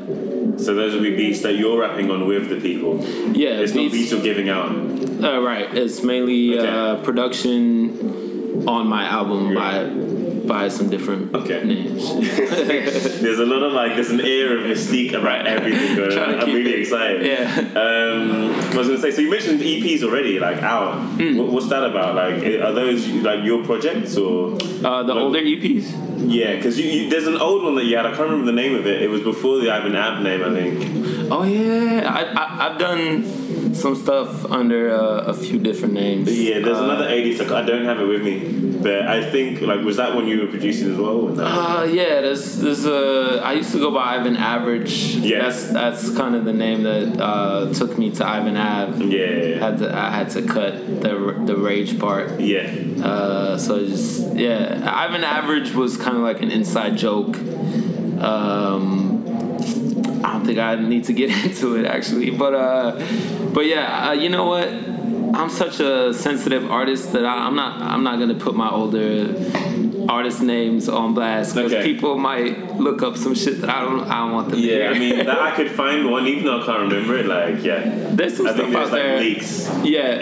[0.58, 3.04] So those will be beats that you're rapping on with the people.
[3.34, 4.70] Yeah, It's not beats- beats you're giving out.
[5.22, 5.68] Uh, right.
[5.76, 6.66] It's mainly Okay.
[6.68, 8.35] uh, production
[8.66, 9.90] on my album by
[10.46, 11.64] by some different Okay.
[11.64, 12.08] names.
[13.20, 16.38] There's a lot of like, there's an air of mystique about everything going on.
[16.40, 17.26] I'm really it- excited.
[17.26, 17.58] yeah.
[17.74, 20.98] Um, I was gonna say, so you mentioned EPs already, like out.
[21.18, 22.14] What, what's that about?
[22.14, 24.52] Like, are those like your projects or?
[24.84, 25.92] Uh, the Like- older EPs.
[26.28, 28.06] Yeah, because there's an old one that you had.
[28.06, 29.02] I can't remember the name of it.
[29.02, 31.28] It was before the Ivan Ave name, I think.
[31.30, 33.22] Oh yeah, I, I I've done
[33.76, 36.26] some stuff under uh, a few different names.
[36.36, 37.38] Yeah, there's Uh, another 80s.
[37.38, 38.36] Like, I don't have it with me,
[38.82, 41.16] but I think like was that one you were producing as well?
[41.26, 41.44] Or no?
[41.44, 43.40] Uh, yeah, there's there's a.
[43.44, 44.92] I used to go by Ivan Average.
[45.16, 45.42] Yeah.
[45.42, 49.04] That's that's kind of the name that uh, took me to Ivan Ave.
[49.06, 51.12] yeah, Had to, I had to cut the
[51.46, 52.40] the rage part.
[52.40, 52.66] yeah,
[53.02, 57.36] Uh, so just yeah, Ivan Average was kind of like an inside joke.
[58.20, 59.05] Um,
[60.46, 62.92] think I need to get into it actually, but uh,
[63.52, 64.68] but yeah, uh, you know what?
[65.34, 69.34] I'm such a sensitive artist that I, I'm not I'm not gonna put my older
[70.08, 71.82] artist names on blast because Okay.
[71.82, 74.90] people might look up some shit that I don't I don't want them to yeah.
[74.90, 77.26] I mean, that I could find one, even though I can't remember it.
[77.26, 77.80] Like, yeah,
[78.12, 79.18] there's some I stuff out like there.
[79.20, 79.68] leaks.
[79.82, 80.18] Yeah,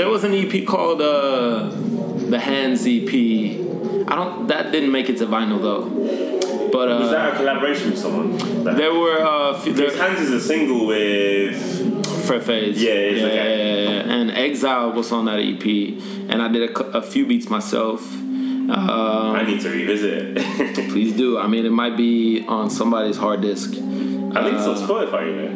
[0.00, 1.68] there was an EP called uh,
[2.34, 3.12] the Hands EP.
[4.08, 4.46] I don't.
[4.48, 5.82] That didn't make it to vinyl though.
[6.76, 8.36] But uh, Was that a collaboration with someone?
[8.64, 11.56] That- there were uh, few, there, Hands is a single with.
[12.26, 12.82] Fred Fades.
[12.82, 13.84] Yeah, it's yeah, okay.
[13.86, 14.12] yeah, yeah.
[14.14, 15.64] And Exile was on that EP,
[16.28, 18.02] and I did a, a few beats myself.
[18.12, 20.90] I Um, need to revisit it.
[20.92, 21.38] please do.
[21.38, 23.70] I mean, it might be on somebody's hard disk.
[23.70, 23.74] I
[24.42, 25.52] think it's on Spotify, you know.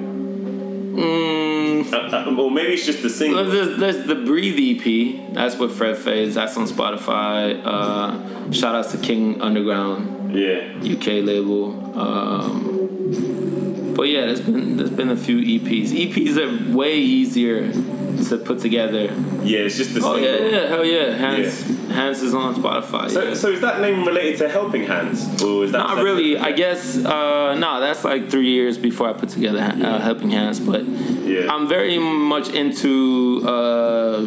[1.03, 1.97] Mm, Uh,
[2.31, 3.45] uh, or maybe it's just the single.
[3.45, 5.35] There's, there's the Breathe EP.
[5.35, 6.35] That's with Fred Fades.
[6.37, 7.61] That's on Spotify.
[7.65, 10.01] Uh, shout outs to King Underground,
[10.33, 10.95] Yeah.
[10.95, 11.99] UK label.
[11.99, 15.91] Um, but yeah, there's been there's been a few EPs.
[15.91, 19.05] EPs are way easier to put together.
[19.43, 20.23] Yeah, it's just the Oh single.
[20.51, 21.17] yeah, yeah, hell yeah.
[21.17, 23.11] Hans Hans is on Spotify.
[23.11, 23.35] So, yeah.
[23.35, 26.39] so is that name related to Helping Hands, or is that Not really.
[26.39, 27.81] I guess uh, no.
[27.81, 30.59] That's like three years before I put together uh, Helping Hands.
[30.61, 31.53] But Yeah.
[31.53, 34.21] I'm very much into uh,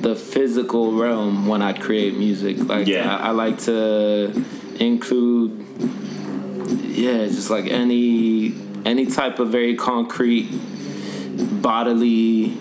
[0.00, 2.58] the physical realm when I create music.
[2.68, 3.14] Like Yeah.
[3.16, 4.32] I, I like to
[4.80, 5.64] include,
[6.86, 10.48] yeah, just like any any type of very concrete
[11.62, 12.56] bodily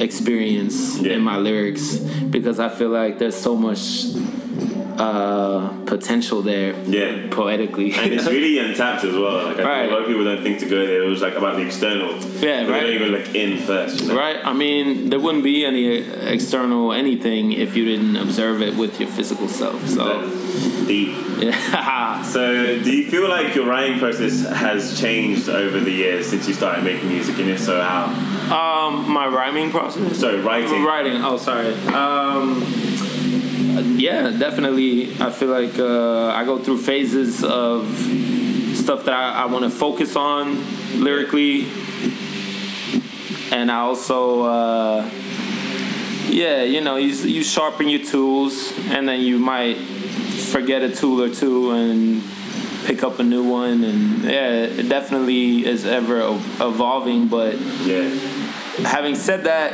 [0.00, 1.14] experience Yeah.
[1.14, 1.96] in my lyrics
[2.30, 4.06] because I feel like there's so much
[4.98, 7.28] uh, potential there Yeah.
[7.30, 7.92] poetically.
[7.94, 9.44] And it's really untapped as well.
[9.46, 9.78] Like I Right.
[9.80, 11.02] think a lot of people don't think to go there.
[11.02, 12.10] It was like about the external.
[12.40, 12.82] Yeah, But right.
[12.82, 14.02] They don't even look in first.
[14.02, 14.16] You know?
[14.18, 14.38] Right.
[14.44, 15.86] I mean, there wouldn't be any
[16.36, 19.86] external anything if you didn't observe it with your physical self.
[19.88, 21.14] So, That's Deep.
[21.40, 22.22] yeah.
[22.32, 26.54] So, do you feel like your writing process has changed over the years since you
[26.54, 27.38] started making music?
[27.38, 28.04] And if so, how?
[28.58, 30.18] um, my rhyming process.
[30.18, 30.82] Sorry, writing.
[30.84, 31.16] Writing.
[31.22, 31.72] Oh, sorry.
[31.88, 32.62] Um,
[33.96, 35.12] yeah, definitely.
[35.20, 37.86] I feel like uh, I go through phases of
[38.76, 40.56] stuff that I, I want to focus on
[41.02, 41.66] lyrically,
[43.50, 45.10] and I also, uh,
[46.28, 51.22] yeah, you know, you you sharpen your tools, and then you might forget a tool
[51.22, 52.22] or two and
[52.84, 56.20] pick up a new one, and yeah, it definitely is ever
[56.60, 58.08] evolving, but Yeah.
[58.84, 59.72] having said that,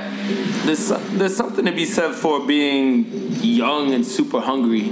[0.67, 4.91] there's there's something to be said for being young and super hungry.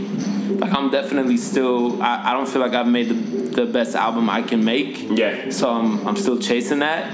[0.59, 2.03] Like I'm definitely still.
[2.03, 5.09] I, I don't feel like I've made the, the best album I can make.
[5.11, 5.51] Yeah.
[5.51, 7.11] So I'm I'm still chasing that,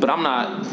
[0.00, 0.66] but I'm not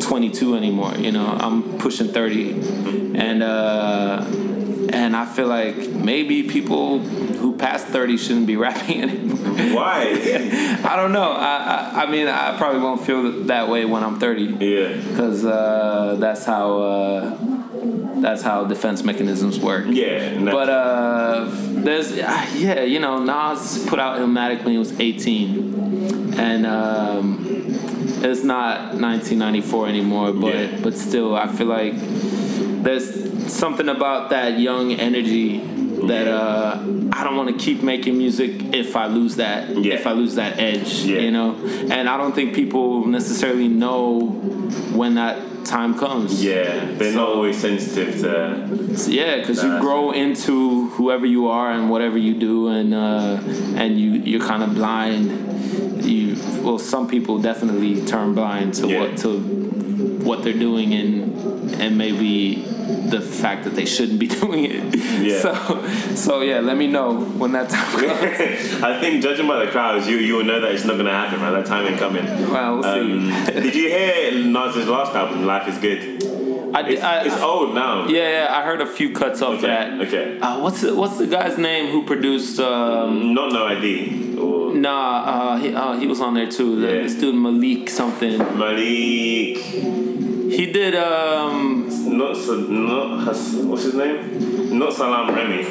[0.00, 0.94] 22 anymore.
[0.94, 4.24] You know, I'm pushing 30, and uh,
[4.92, 9.36] and I feel like maybe people who past 30 shouldn't be rapping anymore.
[9.74, 10.80] Why?
[10.84, 11.32] I don't know.
[11.32, 14.96] I, I I mean I probably won't feel that way when I'm 30 yeah.
[14.96, 17.57] because uh, that's how uh,
[18.22, 19.86] that's how defense mechanisms work.
[19.88, 20.40] Yeah.
[20.44, 26.66] But uh, there's yeah, you know, Nas put out Illmatic when he was 18, and
[26.66, 27.44] um,
[28.22, 30.32] it's not 1994 anymore.
[30.32, 30.78] But Yeah.
[30.82, 35.58] but still, I feel like there's something about that young energy
[36.06, 36.78] that uh,
[37.12, 39.94] I don't want to keep making music if I lose that Yeah.
[39.94, 41.20] if I lose that edge, Yeah.
[41.20, 41.56] you know.
[41.90, 44.20] And I don't think people necessarily know
[44.94, 46.42] when that time comes.
[46.42, 46.84] yeah.
[46.96, 48.96] They're not always sensitive to.
[48.96, 53.38] So, yeah, because you grow into whoever you are and whatever you do, and uh,
[53.76, 56.04] and you you're kind of blind.
[56.04, 59.00] You well, some people definitely turn blind to Yeah.
[59.00, 59.30] what to
[60.28, 61.12] what they're doing and
[61.82, 62.64] and maybe
[63.10, 64.96] the fact that they shouldn't be doing it.
[65.20, 65.40] Yeah.
[65.40, 65.54] So
[66.14, 68.82] so yeah, let me know when that time comes.
[68.82, 71.40] I think judging by the crowds, you you will know that it's not gonna happen,
[71.40, 71.52] man.
[71.52, 72.24] That time ain't coming.
[72.50, 73.52] Well, we'll Um, see.
[73.64, 76.24] did you hear Nas's last album, Life Is Good?
[76.74, 78.06] I, It's, I, it's old now.
[78.08, 79.66] yeah, yeah, I heard a few cuts off Okay.
[79.68, 80.00] that.
[80.02, 80.38] Okay.
[80.38, 82.60] Uh, what's the, what's the guy's name who produced?
[82.60, 86.78] Um, Not no ID or nah, uh, he, uh, he was on there too.
[86.78, 87.02] The, Yeah.
[87.04, 88.36] This dude Malik something.
[88.58, 89.56] Malik.
[90.50, 90.94] He did.
[90.94, 92.36] Um, Not
[92.68, 94.78] not what's his name?
[94.78, 95.64] Not Salaam Remi.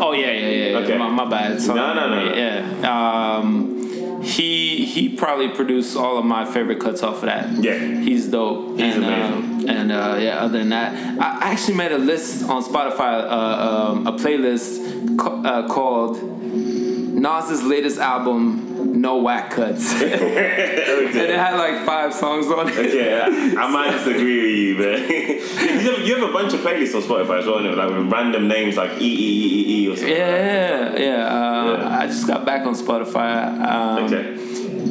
[0.00, 0.68] oh yeah, yeah, yeah.
[0.70, 0.78] yeah.
[0.78, 0.98] Okay.
[0.98, 1.60] My, my bad.
[1.60, 1.78] Sorry.
[1.78, 2.34] No, no, no.
[2.34, 3.38] Yeah.
[3.38, 7.62] Um, he he probably produced all of my favorite cuts off of that.
[7.62, 7.78] Yeah.
[7.78, 8.78] He's dope.
[8.78, 9.34] He's and, amazing.
[9.34, 13.90] Um, and uh, yeah, other than that, I actually made a list on Spotify, uh,
[13.92, 19.92] um, a playlist ca- uh, called Nas's latest album, No Whack Cuts.
[20.02, 22.78] and it had like five songs on it.
[22.78, 25.10] Okay, I, I might disagree with you, but
[25.84, 28.46] you, have, you have a bunch of playlists on Spotify as well, like with random
[28.48, 30.16] names like E E E E E or something.
[30.16, 31.26] Yeah, yeah.
[31.26, 31.98] Uh, Yeah.
[32.00, 33.60] I just got back on Spotify.
[33.60, 34.40] Um, Okay.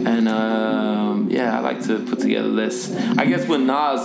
[0.05, 2.93] And um, yeah, I like to put together lists.
[3.17, 4.01] I guess with Nas,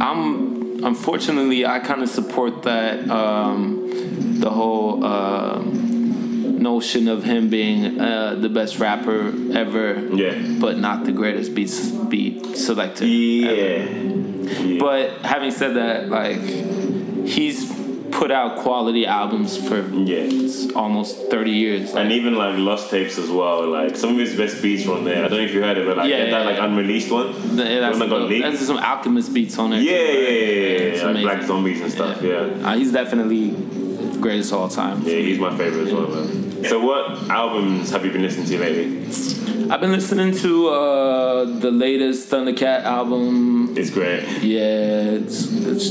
[0.00, 5.60] I'm unfortunately I kind of support that um, the whole uh,
[6.64, 9.20] notion of him being uh, the best rapper
[9.62, 9.86] ever,
[10.22, 10.34] Yeah.
[10.64, 11.72] but not the greatest beat
[12.08, 13.06] beat selector.
[13.06, 13.50] Yeah.
[13.52, 14.78] yeah.
[14.80, 15.02] But
[15.34, 16.40] having said that, like
[17.34, 17.58] he's
[18.18, 19.78] put out quality albums for
[20.12, 20.28] yeah.
[20.76, 21.92] almost 30 years.
[21.92, 25.04] Like, And even like Lost Tapes as well, like some of his best beats from
[25.04, 25.24] there.
[25.24, 27.56] I don't know if you heard of it, like Yeah, that yeah, like unreleased one.
[27.56, 29.82] the- yeah, that's, one that That's some Alchemist beats on it.
[29.82, 31.06] Yeah, yeah, yeah, yeah.
[31.10, 31.22] Like.
[31.22, 32.22] Black Zombies and stuff.
[32.22, 32.36] Yeah.
[32.62, 33.50] Uh, he's definitely
[34.20, 35.02] greatest of all time.
[35.02, 36.43] Yeah, he's my favorite as well, man.
[36.68, 39.70] So, what albums have you been listening to lately?
[39.70, 43.74] I've been listening to uh, the latest Thundercat album.
[43.76, 44.22] It's great.
[44.42, 45.88] Yeah, it's, it's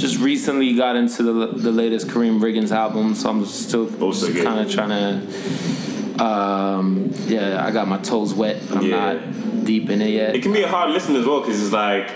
[0.00, 4.70] just recently got into the, the latest Karriem Riggins album, so I'm still kind of
[4.70, 6.24] trying to.
[6.24, 9.12] Um, yeah, I got my toes wet, but I'm Yeah.
[9.14, 10.34] not deep in it yet.
[10.34, 12.10] It can be a hard listen as well because it's like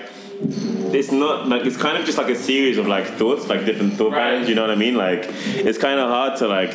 [0.95, 3.95] it's not like it's kind of just like a series of like thoughts, like different
[3.95, 4.19] thought Right.
[4.31, 4.49] patterns.
[4.49, 4.95] You know what I mean?
[4.97, 6.73] Like it's kind of hard to like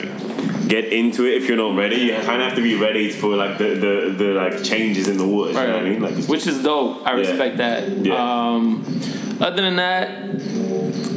[0.68, 1.96] get into it if you're not ready.
[1.98, 5.18] You kind of have to be ready for like the the, the like changes in
[5.18, 5.56] the waters.
[5.56, 6.02] You know what I mean?
[6.02, 7.06] Like Which is dope.
[7.08, 7.20] I Yeah.
[7.30, 7.90] respect that.
[8.06, 8.16] Yeah.
[8.16, 8.84] Um,
[9.40, 10.10] other than that,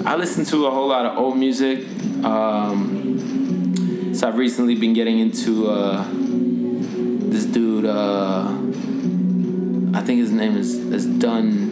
[0.07, 1.87] I listen to a whole lot of old music.
[2.25, 6.05] Um, so I've recently been getting into uh,
[7.33, 7.87] this dude.
[7.87, 8.49] Uh,
[9.93, 11.70] I think his name is is Dunn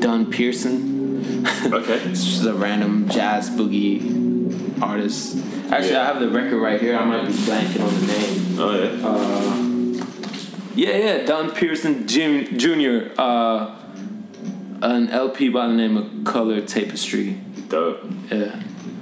[0.00, 1.46] Dunn Pearson.
[1.72, 2.00] okay.
[2.10, 5.36] It's just a random jazz boogie artist.
[5.70, 6.02] Actually, Yeah.
[6.02, 6.96] I have the record right here.
[6.96, 8.58] I might be blanking on the name.
[8.58, 9.08] Oh yeah.
[9.08, 9.62] Uh,
[10.74, 13.12] yeah, yeah, Dunn Pearson Jr.
[13.18, 13.74] Uh,
[14.82, 17.40] an LP by the name of Color Tapestry.
[17.68, 18.04] Dope.
[18.30, 18.60] Yeah,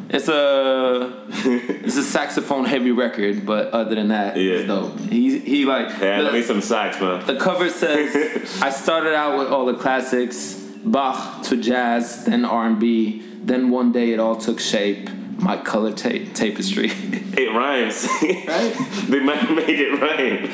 [0.09, 4.53] it's a it's a saxophone heavy record, but other than that, Yeah.
[4.55, 4.99] it's dope.
[5.01, 7.27] He he like Yeah, the, let me some sax, man.
[7.27, 8.15] the cover says
[8.63, 13.71] I started out with all the classics, Bach to jazz, then R and B, then
[13.71, 15.09] one day it all took shape.
[15.39, 16.91] My color ta- tapestry.
[17.37, 18.07] It rhymes.
[18.23, 18.73] Right?
[19.09, 20.45] they made it rhyme.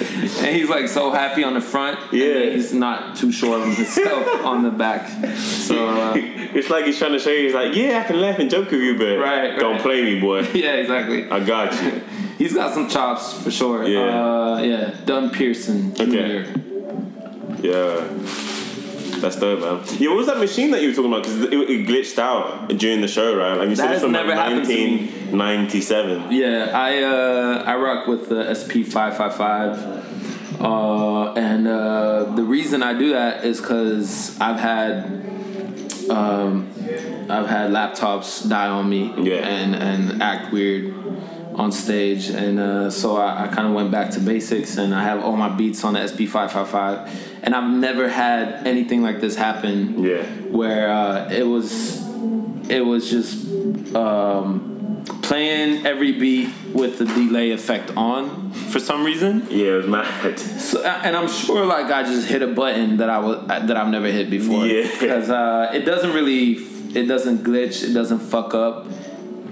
[0.46, 1.98] And he's like so happy on the front.
[2.10, 2.52] Yeah.
[2.52, 5.06] he's not too sure of himself on the back.
[5.36, 7.44] So uh, It's like he's trying to show you.
[7.44, 9.82] He's like, yeah, I can laugh and joke with you, but Right, don't right.
[9.82, 10.40] play me, boy.
[10.54, 11.30] yeah, exactly.
[11.30, 12.00] I got you.
[12.38, 13.86] He's got some chops for sure.
[13.86, 14.00] Yeah.
[14.00, 14.94] Uh, yeah.
[15.04, 16.02] Dunn Pearson Jr.
[16.02, 16.54] Okay.
[17.60, 18.06] Yeah.
[19.20, 19.80] That's dope, man.
[19.98, 21.22] Yeah, what was that machine that you were talking about?
[21.24, 23.54] Because it, it glitched out during the show, right?
[23.56, 25.06] Like you That said, it's from never like happened to me.
[25.33, 26.33] 1997.
[26.33, 29.78] Yeah, I uh, I rock with the SP five five five.
[30.61, 35.04] Uh, and uh, the reason I do that is because I've had
[36.11, 36.68] um,
[37.30, 39.46] I've had laptops die on me Yeah.
[39.46, 40.92] and and act weird
[41.60, 45.02] on stage, and uh, so I, I kind of went back to basics, and I
[45.02, 46.98] have all my beats on the SP five five five,
[47.44, 50.22] and I've never had anything like this happen Yeah.
[50.58, 52.00] where uh, it was
[52.70, 53.30] it was just
[53.94, 59.46] um, playing every beat with the delay effect on for some reason.
[59.50, 60.38] Yeah, it was mad.
[60.70, 63.88] So, and I'm sure like I just hit a button that I was that I've
[63.88, 64.66] never hit before.
[64.66, 64.88] Yeah.
[65.00, 66.42] Because uh, it doesn't really
[67.00, 68.86] it doesn't glitch, it doesn't fuck up,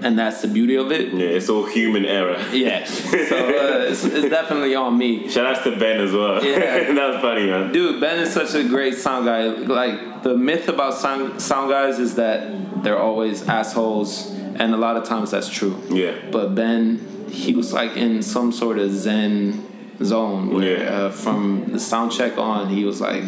[0.01, 1.13] and that's the beauty of it.
[1.13, 2.37] Yeah, it's all human error.
[2.51, 2.85] Yeah.
[2.85, 5.29] So uh, it's, it's definitely on me.
[5.29, 6.43] Shout out to Ben as well.
[6.43, 6.59] Yeah.
[6.93, 7.71] that was funny, man.
[7.71, 9.47] Dude, Ben is such a great sound guy.
[9.47, 14.95] Like the myth about sound sound guys is that they're always assholes, and a lot
[14.97, 15.81] of times that's true.
[15.89, 16.13] Yeah.
[16.31, 19.65] But Ben, he was like in some sort of zen
[20.03, 20.89] zone where Yeah.
[21.05, 23.25] uh, from the sound check on, he was like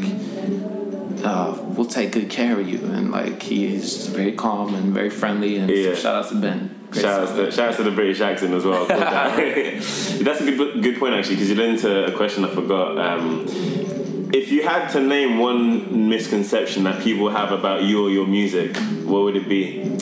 [1.24, 2.80] uh, we'll take good care of you.
[2.86, 5.57] And like he is very calm and very friendly.
[5.57, 5.95] And Yeah.
[5.95, 6.76] shout out to Ben.
[6.91, 8.86] Great Shout out, to, shout out to the British accent as well.
[8.88, 12.97] That's a good good point actually, because you led into a question I forgot.
[12.97, 13.45] Um,
[14.34, 18.76] if you had to name one misconception that people have about you or your music,
[19.05, 19.97] what would it be?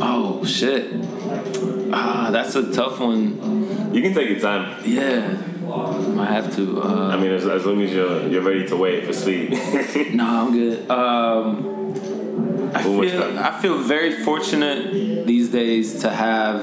[0.00, 0.84] Oh shit.
[1.92, 3.94] Ah, that's a tough one.
[3.94, 4.82] You can take your time.
[4.84, 5.34] Yeah,
[6.18, 6.82] might have to.
[6.82, 9.50] Uh, I mean, as, as long as you're you're ready to wait for sleep.
[10.18, 10.90] No, I'm good.
[10.90, 13.38] Um, I Almost feel done.
[13.38, 16.58] I feel very fortunate these days to have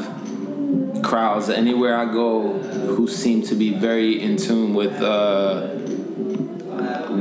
[1.04, 2.54] crowds anywhere I go
[2.96, 5.68] who seem to be very in tune with uh,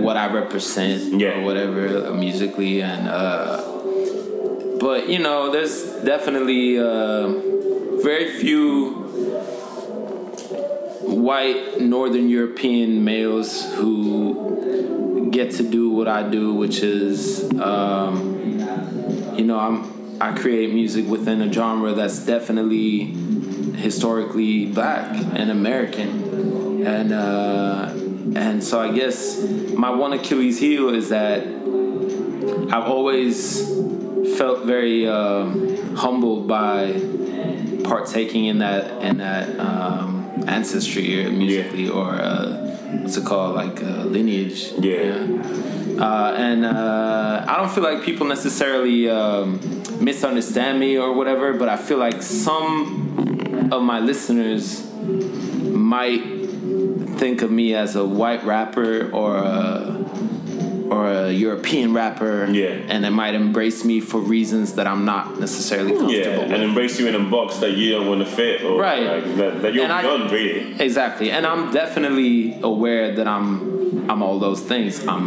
[0.04, 1.38] what I represent Yeah.
[1.38, 3.08] or whatever uh, musically and.
[3.08, 3.70] Uh,
[4.80, 7.28] but you know, there's definitely uh,
[8.02, 9.03] very few
[11.06, 18.58] white Northern European males who get to do what I do, which is, um,
[19.36, 23.06] you know, I'm I create music within a genre that's definitely
[23.76, 27.90] historically black and American, and uh,
[28.38, 29.42] and so I guess
[29.74, 33.68] my one Achilles heel is that I've always
[34.38, 36.92] felt very um, humbled by
[37.84, 43.82] partaking in that in that um, ancestry or musically or uh, what's it called like
[43.82, 44.72] uh, lineage.
[44.78, 45.26] Yeah.
[45.98, 49.60] Uh, and uh, I don't feel like people necessarily um,
[50.00, 54.90] misunderstand me or whatever, but I feel like some of my listeners
[55.62, 56.22] might
[57.18, 60.03] think of me as a white rapper or a
[60.94, 62.92] or a European rapper, Yeah.
[62.92, 66.52] and they might embrace me for reasons that I'm not necessarily comfortable yeah, with.
[66.52, 69.04] and embrace you in a box that you don't want to fit, or Right.
[69.14, 70.74] like, that, that you're And I- really.
[70.78, 73.72] Exactly, and I'm definitely aware that I'm
[74.10, 74.92] I'm all those things.
[75.14, 75.24] I'm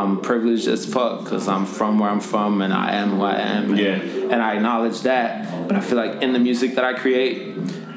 [0.00, 3.36] I'm privileged as fuck because I'm from where I'm from and I am who I
[3.54, 3.62] am.
[3.70, 3.98] And, Yeah.
[4.32, 5.68] and I acknowledge that.
[5.68, 7.36] But I feel like in the music that I create,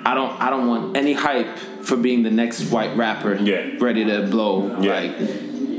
[0.06, 1.54] I don't I don't want any hype
[1.88, 3.62] for being the next white rapper Yeah.
[3.80, 4.54] ready to blow.
[4.82, 4.96] Yeah.
[5.00, 5.14] Like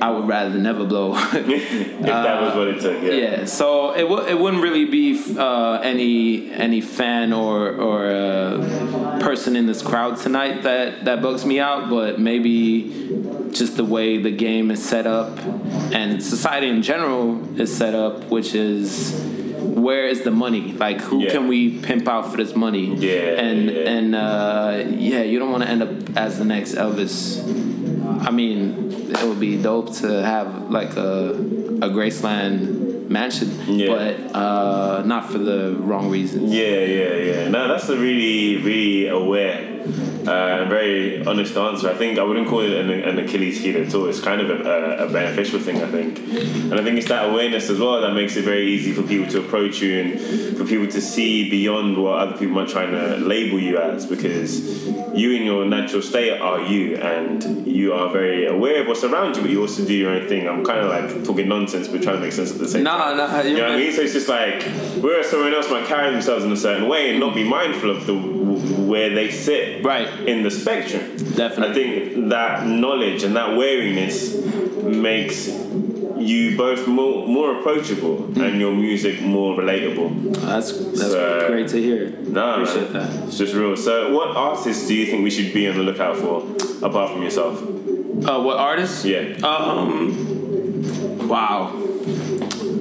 [0.01, 1.15] I would rather never blow.
[1.33, 3.13] if that was what it took, yeah.
[3.13, 9.19] Yeah, so it, w- it wouldn't really be uh, any any fan or or uh,
[9.21, 12.93] person in this crowd tonight that that bugs me out, but maybe
[13.53, 15.39] just the way the game is set up
[15.95, 19.19] and society in general is set up, which is
[19.59, 20.73] where is the money?
[20.73, 21.31] Like who Yeah.
[21.31, 22.95] can we pimp out for this money?
[22.97, 23.91] Yeah, and yeah.
[23.95, 27.41] and uh, yeah, you don't want to end up as the next Elvis.
[28.27, 31.31] I mean, it would be dope to have like a
[31.83, 33.89] a Graceland mansion, Yeah.
[33.95, 36.53] but uh, not for the wrong reasons.
[36.53, 37.49] Yeah, yeah, yeah.
[37.49, 39.61] No, that's a really, really aware
[40.27, 41.89] uh, very honest answer.
[41.89, 44.09] I think I wouldn't call it an, an Achilles heel at all.
[44.09, 46.19] It's kind of a, a, beneficial thing, I think.
[46.19, 49.31] And I think it's that awareness as well that makes it very easy for people
[49.31, 53.17] to approach you and for people to see beyond what other people might try to
[53.19, 58.47] label you as because you in your natural state are you and you are very
[58.47, 60.49] aware of what's around you, but you also do your own thing.
[60.49, 63.17] I'm kind of like talking nonsense but trying to make sense at the same time.
[63.17, 63.93] Nah, nah, You know what I mean?
[63.93, 64.63] So it's just like
[65.01, 68.07] whereas someone else might carry themselves in a certain way and not be mindful of
[68.07, 68.36] the
[68.87, 70.09] where they sit Right.
[70.27, 71.03] in the spectrum.
[71.35, 71.71] Definitely.
[71.71, 74.35] I think that knowledge and that wariness
[74.85, 75.49] makes
[76.19, 80.09] you both more more approachable and your music more relatable.
[80.41, 82.13] That's that's So- great to hear.
[82.29, 83.29] No, Appreciate man, that.
[83.29, 83.77] it's just real.
[83.77, 86.43] So, what artists do you think we should be on the lookout for
[86.83, 87.63] apart from yourself?
[87.63, 89.05] Uh, what artists?
[89.05, 89.37] Yeah.
[89.45, 91.29] Um.
[91.29, 91.73] Wow.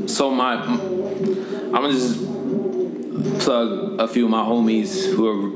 [0.05, 2.19] So my, I'm gonna just
[3.39, 5.51] plug a few of my homies who are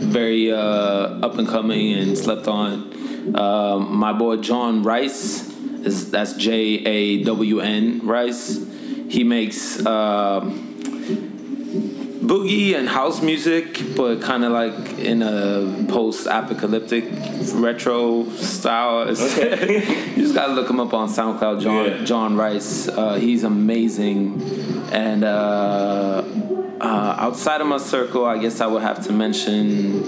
[0.00, 3.36] very uh, up and coming and slept on.
[3.36, 5.48] Um, my boy Jawn Rice
[5.84, 6.52] is that's J
[6.84, 8.58] A W N Rice.
[9.08, 9.84] He makes.
[9.86, 10.68] um
[12.22, 17.04] boogie and house music, but kind of like in a post-apocalyptic
[17.54, 19.08] retro style.
[19.10, 21.60] It's- you just gotta look him up on SoundCloud.
[21.60, 22.04] Jawn Yeah.
[22.04, 24.40] Jawn Rice, uh, he's amazing.
[24.92, 25.24] And
[26.82, 30.02] uh, uh, outside of my circle, I guess I would have to mention.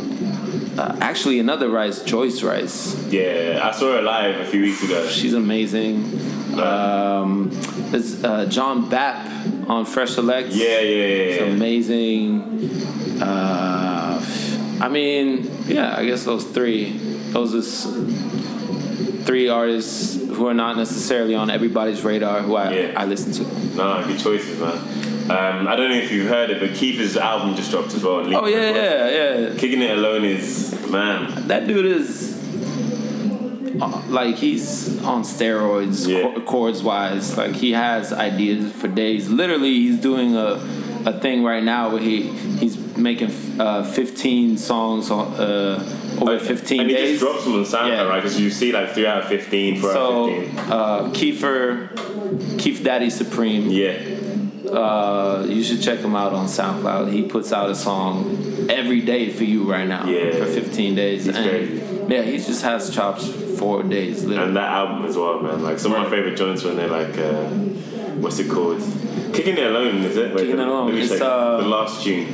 [0.79, 2.97] Uh, actually, another Rice, Joyce Wrice.
[3.07, 5.07] Yeah, I saw her live a few weeks ago.
[5.09, 6.05] She's amazing.
[6.59, 7.51] Um,
[7.91, 9.25] there's uh, Jon Bap
[9.69, 10.49] on Fresh Select.
[10.49, 11.07] Yeah, yeah, yeah.
[11.07, 11.47] It's yeah.
[11.47, 13.23] amazing.
[13.23, 14.25] Uh,
[14.81, 16.99] I mean, yeah, I guess those three.
[17.31, 17.63] Those are
[19.25, 22.93] three artists who are not necessarily on everybody's radar who I, Yeah.
[22.97, 23.77] I listen to.
[23.77, 24.79] Nah, good choices, man.
[25.31, 28.17] Um, I don't know if you've heard it, but Keith's album just dropped as well.
[28.37, 29.49] Oh yeah, yeah, yeah.
[29.55, 31.49] Kickinit Alone is man.
[31.49, 32.35] That dude is.
[33.81, 36.41] uh, like he's on steroids Yeah.
[36.45, 37.37] chords wise.
[37.39, 39.29] Like he has ideas for days.
[39.31, 40.61] Literally, he's doing a
[41.07, 42.23] a thing right now where he
[42.59, 47.89] he's making uh, 15 songs uh, over 15 and he just drops them on SoundCloud,
[47.89, 48.03] Yeah.
[48.05, 48.23] right?
[48.23, 50.59] Because you see like three out of 15, four out so of 15.
[50.71, 53.69] uh, Kiefer, Keith Daddy Supreme.
[53.71, 53.99] Yeah.
[54.75, 57.13] Uh, you should check him out on SoundCloud.
[57.13, 60.33] He puts out a song every day for you right now Yeah.
[60.33, 61.25] for 15 days.
[61.27, 61.83] He's and crazy.
[62.09, 64.25] yeah, he just has chops for days.
[64.25, 64.49] Literally.
[64.49, 65.63] And that album as well, man.
[65.63, 67.45] Like some of my favorite joints when they're like, uh,
[68.21, 68.79] what's it called?
[69.35, 70.35] Kickinit Alone, is it?
[70.35, 70.97] Wait, Kickinit Alone.
[70.97, 71.23] It's, it.
[71.23, 72.27] uh, the last tune.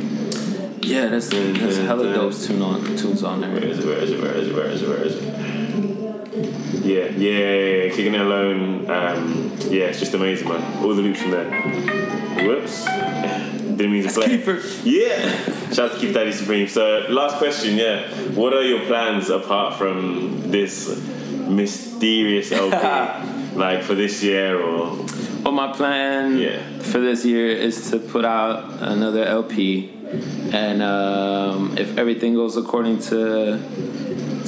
[0.82, 3.64] yeah, that's there's hella dope tune on tunes on Where there.
[3.70, 3.86] is it?
[3.86, 4.20] Where is it?
[4.22, 4.54] Where is it?
[4.54, 4.88] Where is it?
[4.88, 5.24] Where is it?
[6.84, 7.92] Yeah, yeah, yeah, yeah.
[7.92, 8.90] Kickinit Alone.
[8.90, 10.82] Um, yeah, it's just amazing, man.
[10.82, 12.19] All the loops from there.
[12.46, 12.84] Whoops.
[13.80, 14.26] Didn't mean to play.
[14.38, 14.60] Kiefer.
[14.84, 15.70] Yeah.
[15.72, 16.68] Shout out to Keith Daddy Supreme.
[16.68, 18.08] So, last question, yeah.
[18.34, 20.88] What are your plans apart from this
[21.48, 22.76] mysterious LP?
[23.56, 24.96] like for this year or.
[25.42, 26.60] Well, my plan Yeah.
[26.80, 29.90] for this year is to put out another LP,
[30.52, 33.58] and um, if everything goes according to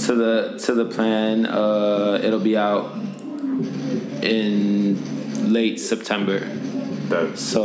[0.07, 2.93] to the to the plan, uh, it'll be out
[4.23, 6.41] in late September.
[7.13, 7.37] Dope.
[7.37, 7.63] So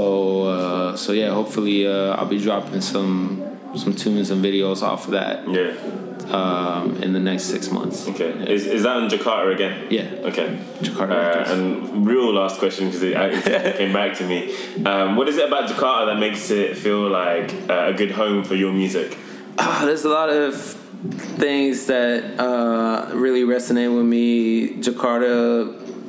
[0.47, 3.43] uh, so yeah, hopefully uh, I'll be dropping some
[3.75, 5.71] some tunes and videos off of that Yeah.
[6.33, 8.07] um, in the next six months.
[8.07, 8.31] Okay.
[8.55, 9.87] Is, is that in Jakarta again?
[9.89, 10.57] Yeah, Okay.
[10.81, 11.17] Jakarta
[11.47, 14.39] Uh, and real last question because it, it came back to me.
[14.85, 18.43] Um, what is it about Jakarta that makes it feel like uh, a good home
[18.43, 19.15] for your music?
[19.59, 20.55] Ah, there's a lot of
[21.37, 24.69] things that uh, really resonate with me.
[24.81, 25.33] Jakarta,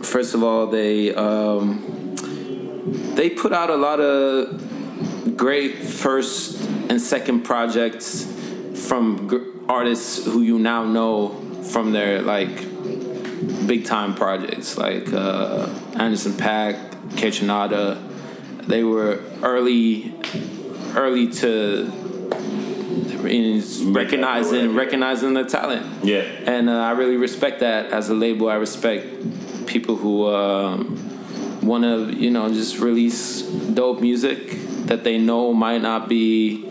[0.04, 1.82] first of all, they um,
[3.14, 6.60] they put out a lot of great first
[6.90, 8.24] and second projects
[8.86, 11.28] from gr- artists who you now know
[11.62, 12.56] from their like
[13.66, 18.04] big time projects like uh, Anderson Paak, Kaytranada.
[18.66, 20.14] They were early,
[20.94, 21.92] early to
[23.26, 26.04] in recognizing recognizing the talent.
[26.04, 26.20] Yeah.
[26.20, 28.48] And uh, I really respect that as a label.
[28.48, 30.97] I respect people who um,
[31.68, 34.38] want to, you know, just release dope music
[34.86, 36.64] that they know might not be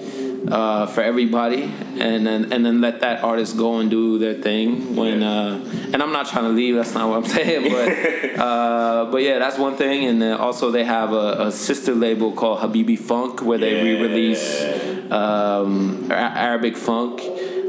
[0.49, 1.63] uh, for everybody,
[1.99, 4.95] and then and then let that artist go and do their thing.
[4.95, 5.59] When uh,
[5.93, 6.75] and I'm not trying to leave.
[6.75, 7.63] That's not what I'm saying.
[7.71, 10.05] But uh, but yeah, that's one thing.
[10.05, 13.83] And then also they have a, a sister label called Habibi Funk where they Yeah.
[13.83, 17.21] re-release um, Arabic funk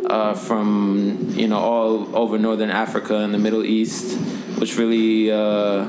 [0.07, 4.17] uh, from you know all over Northern Africa and the Middle East,
[4.61, 5.85] which really uh,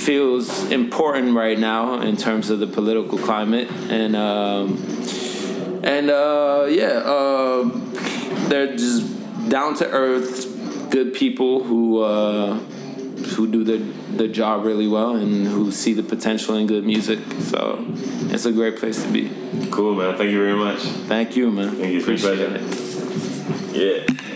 [0.00, 4.76] feels important right now in terms of the political climate and um,
[5.82, 7.70] and uh, yeah, uh,
[8.48, 12.02] they're just down to earth, good people who.
[12.02, 12.60] Uh,
[13.36, 13.78] who do the
[14.16, 17.18] the job really well and who see the potential in good music.
[17.40, 17.84] So
[18.28, 19.30] it's a great place to be.
[19.70, 20.16] Cool, man.
[20.16, 20.80] Thank you very much.
[20.80, 21.76] Thank you, man.
[21.76, 22.12] Thank you.
[22.12, 24.08] It's been a Appreciate it.
[24.08, 24.29] Yeah.